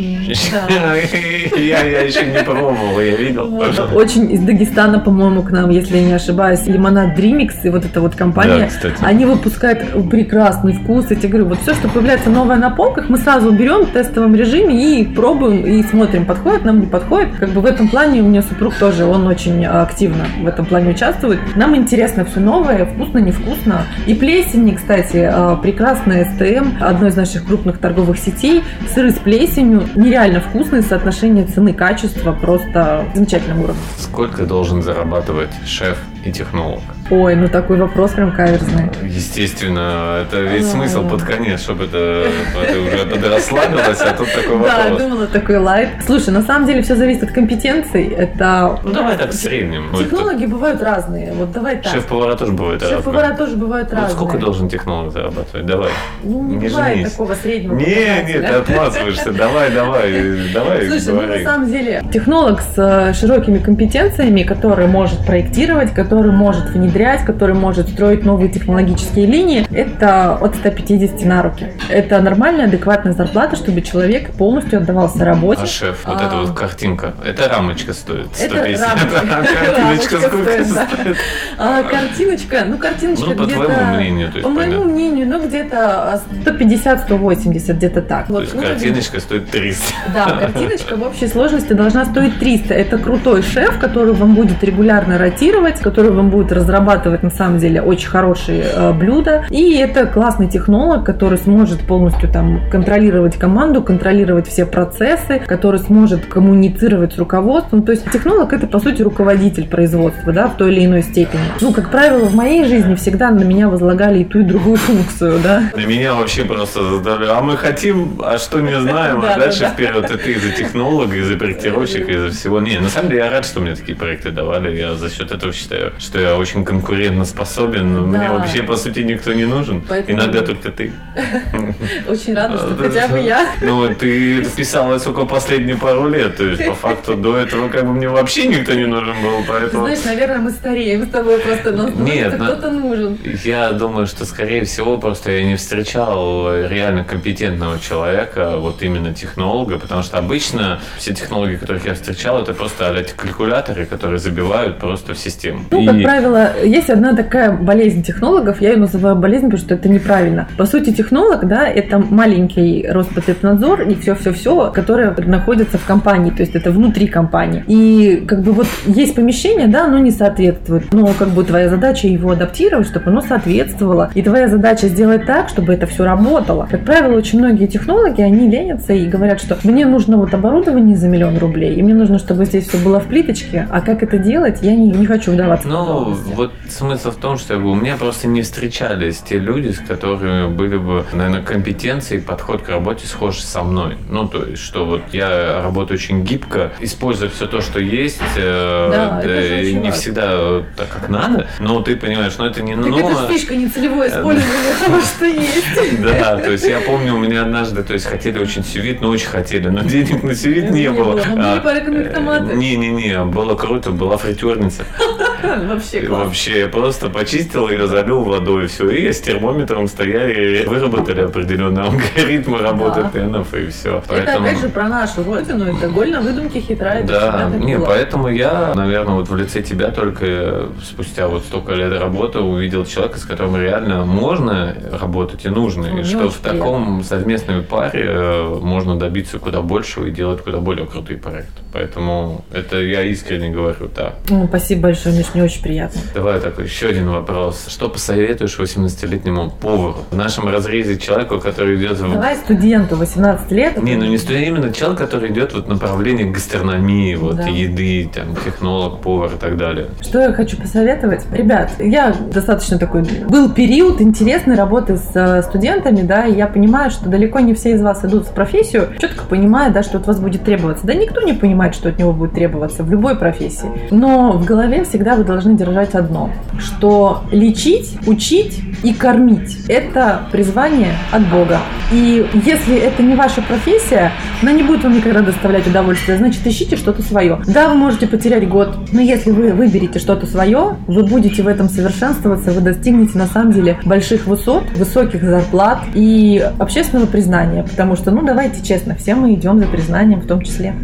[2.02, 3.64] еще не пробовал, я видел.
[3.94, 8.02] Очень из Дагестана, по-моему, к нам, если я не ошибаюсь, лимонад Дримикс и вот эта
[8.02, 8.68] вот компания,
[9.02, 11.06] они выпускают прекрасный вкус.
[11.12, 14.34] Я тебе говорю, вот все, что появляется новое на полках, мы сразу берем в тестовом
[14.34, 17.36] режиме и пробуем, и смотрим, подходит нам, не подходит.
[17.40, 20.90] Как бы в этом плане у меня супруг тоже, он очень активно в этом плане
[20.90, 21.40] участвует.
[21.56, 23.86] Нам интересно все новое, вкусно, невкусно.
[24.08, 28.64] И плесени, кстати, э, прекрасный СТМ, одной из наших крупных торговых сетей.
[28.94, 33.82] Сыры с плесенью, нереально вкусные, соотношение цены-качества просто замечательном уровне.
[33.98, 36.82] Сколько должен зарабатывать шеф и технолог?
[37.12, 38.90] Ой, ну такой вопрос прям каверзный.
[39.04, 40.68] Естественно, это ведь А.
[40.70, 42.26] смысл под конец, чтобы это
[42.72, 45.02] ты уже подрасслабилась, а тут такой Да, вопрос.
[45.02, 45.90] думала такой лайт.
[46.06, 48.08] Слушай, на самом деле все зависит от компетенций.
[48.08, 49.92] Это Ну давай так в среднем.
[49.98, 51.32] Технологии бывают разные.
[51.34, 51.94] Вот давай так.
[51.94, 53.38] Шеф-повара тоже бывает Шеф-повара разные.
[53.38, 54.10] тоже бывают разные.
[54.12, 55.66] сколько должен технолог зарабатывать?
[55.66, 55.92] Давай.
[56.24, 57.12] Ну, не бывает женись.
[57.12, 57.76] такого среднего.
[57.76, 59.32] Не, не, ты отмазываешься.
[59.32, 60.12] Давай, давай,
[60.54, 66.15] давай, Слушай, ну на самом деле технолог с э, широкими компетенциями, который может проектировать, который
[66.32, 71.68] может внедрять, который может строить новые технологические линии, это от 150 на руки.
[71.90, 75.62] Это нормальная, адекватная зарплата, чтобы человек полностью отдавался работе.
[75.64, 76.26] А шеф, вот А.
[76.28, 78.88] эта вот картинка, это рамочка стоит Это 150.
[78.88, 79.22] рамочка.
[79.26, 81.18] А картиночка Рамочка сколько стоит?
[81.58, 83.64] А картиночка, ну картиночка Ну, по где-то...
[83.64, 88.28] твоему мнению, то есть, По моему мнению, ну где-то 150-180, где-то так.
[88.28, 89.84] То есть ну, картиночка стоит 300.
[90.14, 92.74] Да, картиночка в общей сложности должна стоить 300.
[92.74, 97.82] Это крутой шеф, который вам будет регулярно ротировать, который вам будет разрабатывать на самом деле
[97.82, 99.46] очень хорошие э, блюда.
[99.50, 106.26] И это классный технолог, который сможет полностью там контролировать команду, контролировать все процессы, который сможет
[106.26, 107.84] коммуницировать с руководством.
[107.84, 111.42] То есть технолог это по сути руководитель производства, да, в той или иной степени.
[111.62, 115.40] Ну, как правило, в моей жизни всегда на меня возлагали и ту, и другую функцию,
[115.44, 115.72] да.
[115.76, 119.62] Для меня вообще просто задали, а мы хотим, а что не знаем, а да, дальше
[119.62, 119.70] да.
[119.70, 120.12] вперед.
[120.12, 122.60] И ты из-за технолога, из-за проектировщика, из-за всего.
[122.60, 124.76] Не, на самом деле я рад, что мне такие проекты давали.
[124.76, 127.94] Я за счет этого считаю, что я очень конкурентно способен.
[127.94, 128.34] но Мне Да.
[128.34, 129.82] вообще, по сути, никто не нужен.
[129.82, 130.92] Поэтому- Иногда только ты.
[132.08, 133.48] Очень рада, что А, хотя бы я.
[133.62, 136.38] Ну, ты вписалась только последние пару лет.
[136.38, 139.44] То есть, по факту, до этого как бы мне вообще никто не нужен был.
[139.48, 139.84] Поэтому...
[139.86, 143.18] знаешь, наверное, мы стареем с тобой просто, но Нет, становится но- кто-то нужен.
[143.44, 149.80] Я думаю, что, скорее всего, просто я не встречал реально компетентного человека, вот именно технолога,
[149.80, 155.14] потому что обычно все технологии, которых я встречал, это просто а калькуляторы, которые забивают просто
[155.14, 155.66] в систему.
[155.76, 159.74] Ну, И- как правило, есть одна такая болезнь технологов, я ее называю болезнь, потому что
[159.76, 160.48] это неправильно.
[160.58, 166.56] По сути, технолог, да, это маленький Роспотребнадзор и все-все-все, которое находится в компании, то есть
[166.56, 167.64] это внутри компании.
[167.68, 172.08] И как бы вот есть помещение, да, оно не соответствует, но как бы твоя задача
[172.08, 174.10] его адаптировать, чтобы оно соответствовало.
[174.16, 176.68] И твоя задача сделать так, чтобы это все работало.
[176.72, 181.08] Как правило, очень многие технологи, они ленятся и говорят, что мне нужно вот оборудование за
[181.10, 184.60] миллион рублей, и мне нужно, чтобы здесь все было в плиточке, а как это делать,
[184.62, 188.42] я не, не хочу вдаваться Ну, вот смысл в том, что у меня просто не
[188.44, 193.64] встречались те люди, с которыми были бы, наверное, компетенции и подход к работе схожи со
[193.64, 193.98] мной.
[194.10, 198.90] Ну, то есть, что вот я работаю очень гибко, используя все то, что есть, э,
[198.92, 199.92] Да, э, не важно.
[199.92, 203.56] всегда так, как надо, но ты понимаешь, ну, это не Так ну, это ж фишка
[203.56, 205.66] нецелевое использование того, что есть.
[206.06, 209.28] Да, то есть я помню, у меня однажды, то есть хотели очень сювит, но очень
[209.28, 211.20] хотели, но денег на сювит не Не было.
[211.26, 212.56] Ну, А, порекомендованы томаты.
[212.56, 214.84] Не-не-не, было круто, была фритюрница.
[215.68, 216.26] Вообще И класс.
[216.26, 221.86] Вообще, я просто почистил ее, залил водой, все, и с термометром стояли, и выработали определенные
[221.86, 223.10] алгоритмы работы Да.
[223.10, 224.04] тенов, и все.
[224.10, 227.04] Это опять же про нашу родину, это голь на выдумке хитрая.
[227.04, 232.40] Да, не, поэтому я, наверное, вот в лице тебя только спустя вот столько лет работы
[232.40, 237.62] увидел человека, с которым реально можно работать и нужно, Ну, и что в таком совместной
[237.62, 241.62] паре э, можно добиться куда большего и делать куда более крутые проекты.
[241.74, 244.14] Поэтому это я искренне говорю, да.
[244.30, 246.00] Ну, спасибо большое, Миш, мне очень приятно.
[246.14, 247.66] Давай такой еще один вопрос.
[247.68, 252.14] Что посоветуешь 18-летнему повару в нашем разрезе человеку, который идет в...
[252.14, 253.82] Давай студенту 18 лет.
[253.84, 257.44] Не, ну не студент, именно человек, который идет вот в направлении гастрономии, вот Да.
[257.48, 259.88] еды, там, технолог, повар и так далее.
[260.02, 261.26] Что я хочу посоветовать?
[261.32, 263.04] Ребят, я достаточно такой...
[263.28, 267.72] Был период интересной работы с э, студентами, да, и я понимаю, что далеко не все
[267.74, 270.88] из вас идут в профессию, четко понимая, да, что от вас будет требоваться.
[270.88, 273.70] Да никто не понимает, что от него будет требоваться в любой профессии.
[273.92, 280.94] Но в голове всегда вы должны держать одно, что лечить, учить и кормить– это призвание
[281.12, 281.60] от Бога.
[281.92, 284.12] И если это не ваша профессия,
[284.42, 287.42] она не будет вам никогда доставлять удовольствие, значит, ищите что-то свое.
[287.48, 291.70] Да, вы можете потерять год, но если вы выберете что-то свое, вы будете в этом
[291.70, 297.64] совершенствоваться, вы достигнете на самом деле больших высот, высоких зарплат и общественного признания.
[297.64, 300.76] Потому что, ну, давайте честно, все мы идем за признанием в том числе.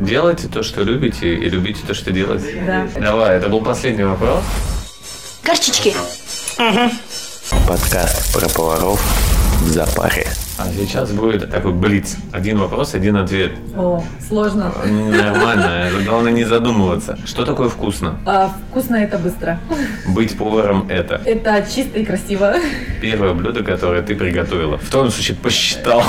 [0.00, 2.46] Делайте то, что любите, и любите то, что делаете.
[2.66, 2.86] Да.
[3.00, 4.42] Давай, это был последний вопрос.
[5.46, 5.94] Горчички.
[7.66, 9.00] Подкаст про поваров
[9.62, 10.26] в запаре.
[10.60, 12.16] А сейчас будет такой блиц.
[12.32, 13.52] Один вопрос, один ответ.
[13.74, 14.72] О, сложно.
[14.84, 17.18] Нормально, главное не задумываться.
[17.24, 18.18] Что такое вкусно?
[18.26, 19.58] А, вкусно это быстро.
[20.08, 22.54] Быть поваром это Это чисто и красиво.
[23.00, 24.76] первое блюдо, которое ты приготовила.
[24.76, 26.02] В том случае посчитал.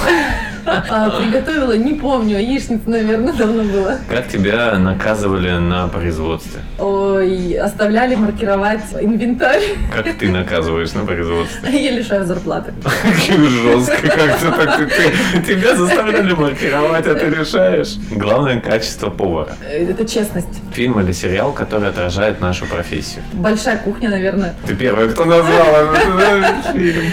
[0.66, 3.98] А, приготовила, не помню, яичница, наверное, давно было.
[4.10, 6.62] Как тебя наказывали на производстве?
[6.78, 9.64] Ой, оставляли маркировать инвентарь.
[9.96, 11.84] Как ты наказываешь на производстве?
[11.84, 12.74] Я лишаю зарплаты.
[13.16, 14.08] Жестко
[14.50, 14.78] так.
[14.78, 17.96] ты- Тебя заставляли маркировать, а ты решаешь.
[18.12, 19.56] Главное качество повара.
[19.64, 20.48] Э, Это честность.
[20.74, 23.24] Фильм или сериал, который отражает нашу профессию.
[23.34, 24.54] Большая кухня, наверное.
[24.66, 27.04] Ты первая, кто назвал этот фильм.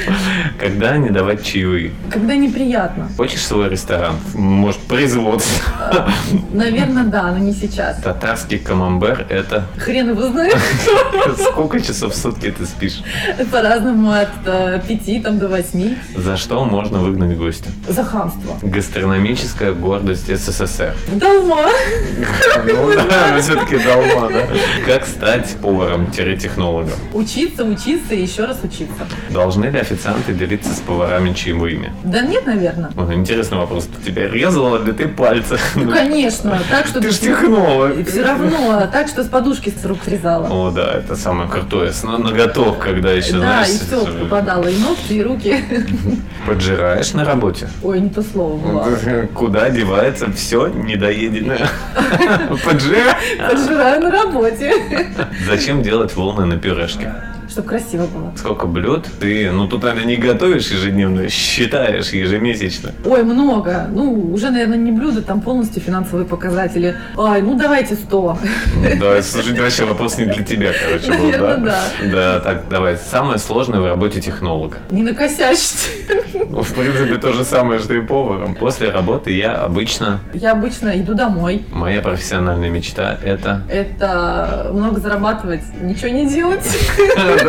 [0.61, 1.93] Когда не давать чаевые?
[2.11, 3.09] Когда неприятно.
[3.17, 4.15] Хочешь свой ресторан?
[4.35, 6.09] Может, производство?
[6.53, 8.01] Наверное, да, но не сейчас.
[8.03, 10.57] Татарский камамбер– это Хрен его знает.
[11.51, 13.03] сколько часов в сутки ты спишь?
[13.51, 15.97] По-разному от э, пяти там, до восьми.
[16.17, 17.71] За что можно выгнать гостя?
[17.89, 18.57] За хамство.
[18.63, 20.95] Гастрономическая гордость СССР.
[21.13, 21.69] Долма.
[22.67, 24.47] Ну да, все-таки долма, да?
[24.87, 26.93] Как стать поваром-технологом?
[27.13, 29.07] Учиться, учиться и еще раз учиться.
[29.31, 31.93] Должны ли официанты делиться с поварами чаевыми?
[32.05, 32.91] Да нет, наверное.
[33.15, 33.89] Интересный вопрос.
[34.05, 35.59] Тебя резала ли ты пальцы?
[35.75, 36.61] Ну, конечно.
[36.71, 38.07] Так, что Ты ж технолог.
[38.09, 40.49] Все равно, так что с подушки с рук срезала.
[40.49, 41.93] О, да, это самое крутое.
[41.93, 45.65] С на- ноготок, когда еще, Да, и все попадало, и ногти, и руки.
[46.47, 47.69] поджираешь на работе.
[47.83, 49.27] Ой, не то слово было.
[49.35, 51.69] Куда девается все недоеденное?
[52.65, 53.39] Поджираешь?
[53.51, 54.75] Поджираю на работе.
[55.47, 57.13] Зачем делать волны на пюрешке?
[57.59, 58.33] Чтобы красиво было.
[58.37, 62.93] Сколько блюд ты, ну тут, наверное, не готовишь ежедневно, считаешь ежемесячно.
[63.05, 63.89] Ой, много.
[63.91, 66.95] Ну, уже, наверное, не блюдо, там полностью финансовые показатели.
[67.19, 68.39] Ай, ну давайте 100.
[68.77, 71.57] Ну, Да, слушай, вообще вопрос не для тебя, короче, был, да?
[71.57, 71.81] Да.
[72.13, 72.97] Да, так, давай.
[72.97, 74.77] Самое сложное в работе технолога.
[74.93, 76.15] Не накосячьте.
[76.49, 78.55] Ну, в принципе, то же самое, что и поваром.
[78.55, 81.65] После работы я обычно, Я обычно иду домой.
[81.73, 83.63] моя профессиональная мечта– это...
[83.69, 86.65] Это много зарабатывать, ничего не делать.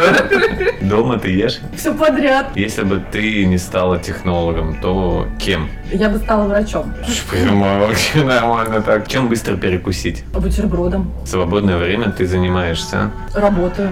[0.81, 1.59] Дома ты ешь?
[1.75, 2.47] Все подряд.
[2.55, 5.69] Если бы ты не стала технологом, то кем?
[5.91, 6.93] Я бы стала врачом.
[7.29, 9.07] Прямо вообще нормально так.
[9.07, 10.23] Чем быстро перекусить?
[10.33, 11.11] Бутербродом.
[11.25, 13.11] Свободное время ты занимаешься?
[13.33, 13.91] Работаю.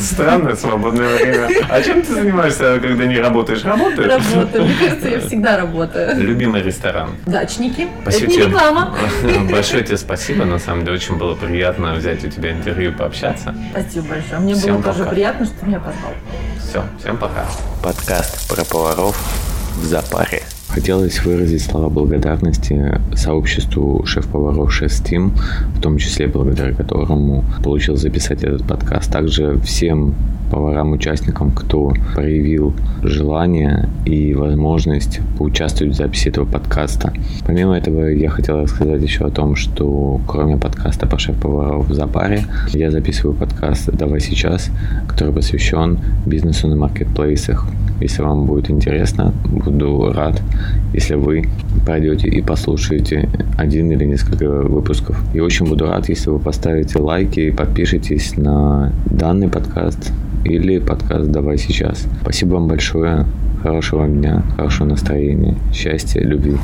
[0.00, 1.48] Странное свободное время.
[1.68, 3.64] А чем ты занимаешься, когда не работаешь?
[3.64, 4.10] Работаешь?
[4.32, 4.64] Работаю.
[4.64, 6.16] Мне кажется, я всегда работаю.
[6.20, 7.10] Любимый ресторан?
[7.26, 7.88] Дачники.
[8.02, 8.46] Спасибо Это не тебе.
[8.46, 8.96] реклама.
[9.50, 10.44] Большое тебе спасибо.
[10.44, 13.54] На самом деле очень было приятно взять у тебя интервью и пообщаться.
[13.72, 14.40] Спасибо большое.
[14.40, 15.10] Мне Всем было тоже пока.
[15.10, 16.12] приятно, что ты меня позвал.
[16.58, 17.44] Все, всем пока.
[17.82, 19.16] Подкаст про поваров
[19.76, 20.42] в запаре.
[20.68, 25.30] Хотелось выразить слова благодарности сообществу шеф-поваров Шеф Team,
[25.74, 29.10] в том числе благодаря которому получил записать этот подкаст.
[29.10, 30.14] Также всем
[30.50, 37.12] поварам-участникам, кто проявил желание и возможность поучаствовать в записи этого подкаста.
[37.44, 42.44] Помимо этого, я хотел рассказать еще о том, что кроме подкаста по шеф-поваров в запаре,
[42.72, 44.70] я записываю подкаст «Давай сейчас»,
[45.08, 47.66] который посвящен бизнесу на маркетплейсах.
[48.00, 50.42] Если вам будет интересно, буду рад,
[50.92, 51.48] если вы
[51.84, 55.18] пройдете и послушаете один или несколько выпусков.
[55.34, 60.12] И очень буду рад, если вы поставите лайки и подпишитесь на данный подкаст
[60.44, 62.06] или подкаст «Давай сейчас».
[62.22, 63.26] Спасибо вам большое.
[63.62, 66.56] Хорошего дня, хорошего настроения, счастья, любви.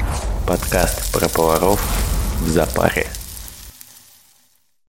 [0.47, 1.81] Подкаст про поваров
[2.45, 3.07] в запаре.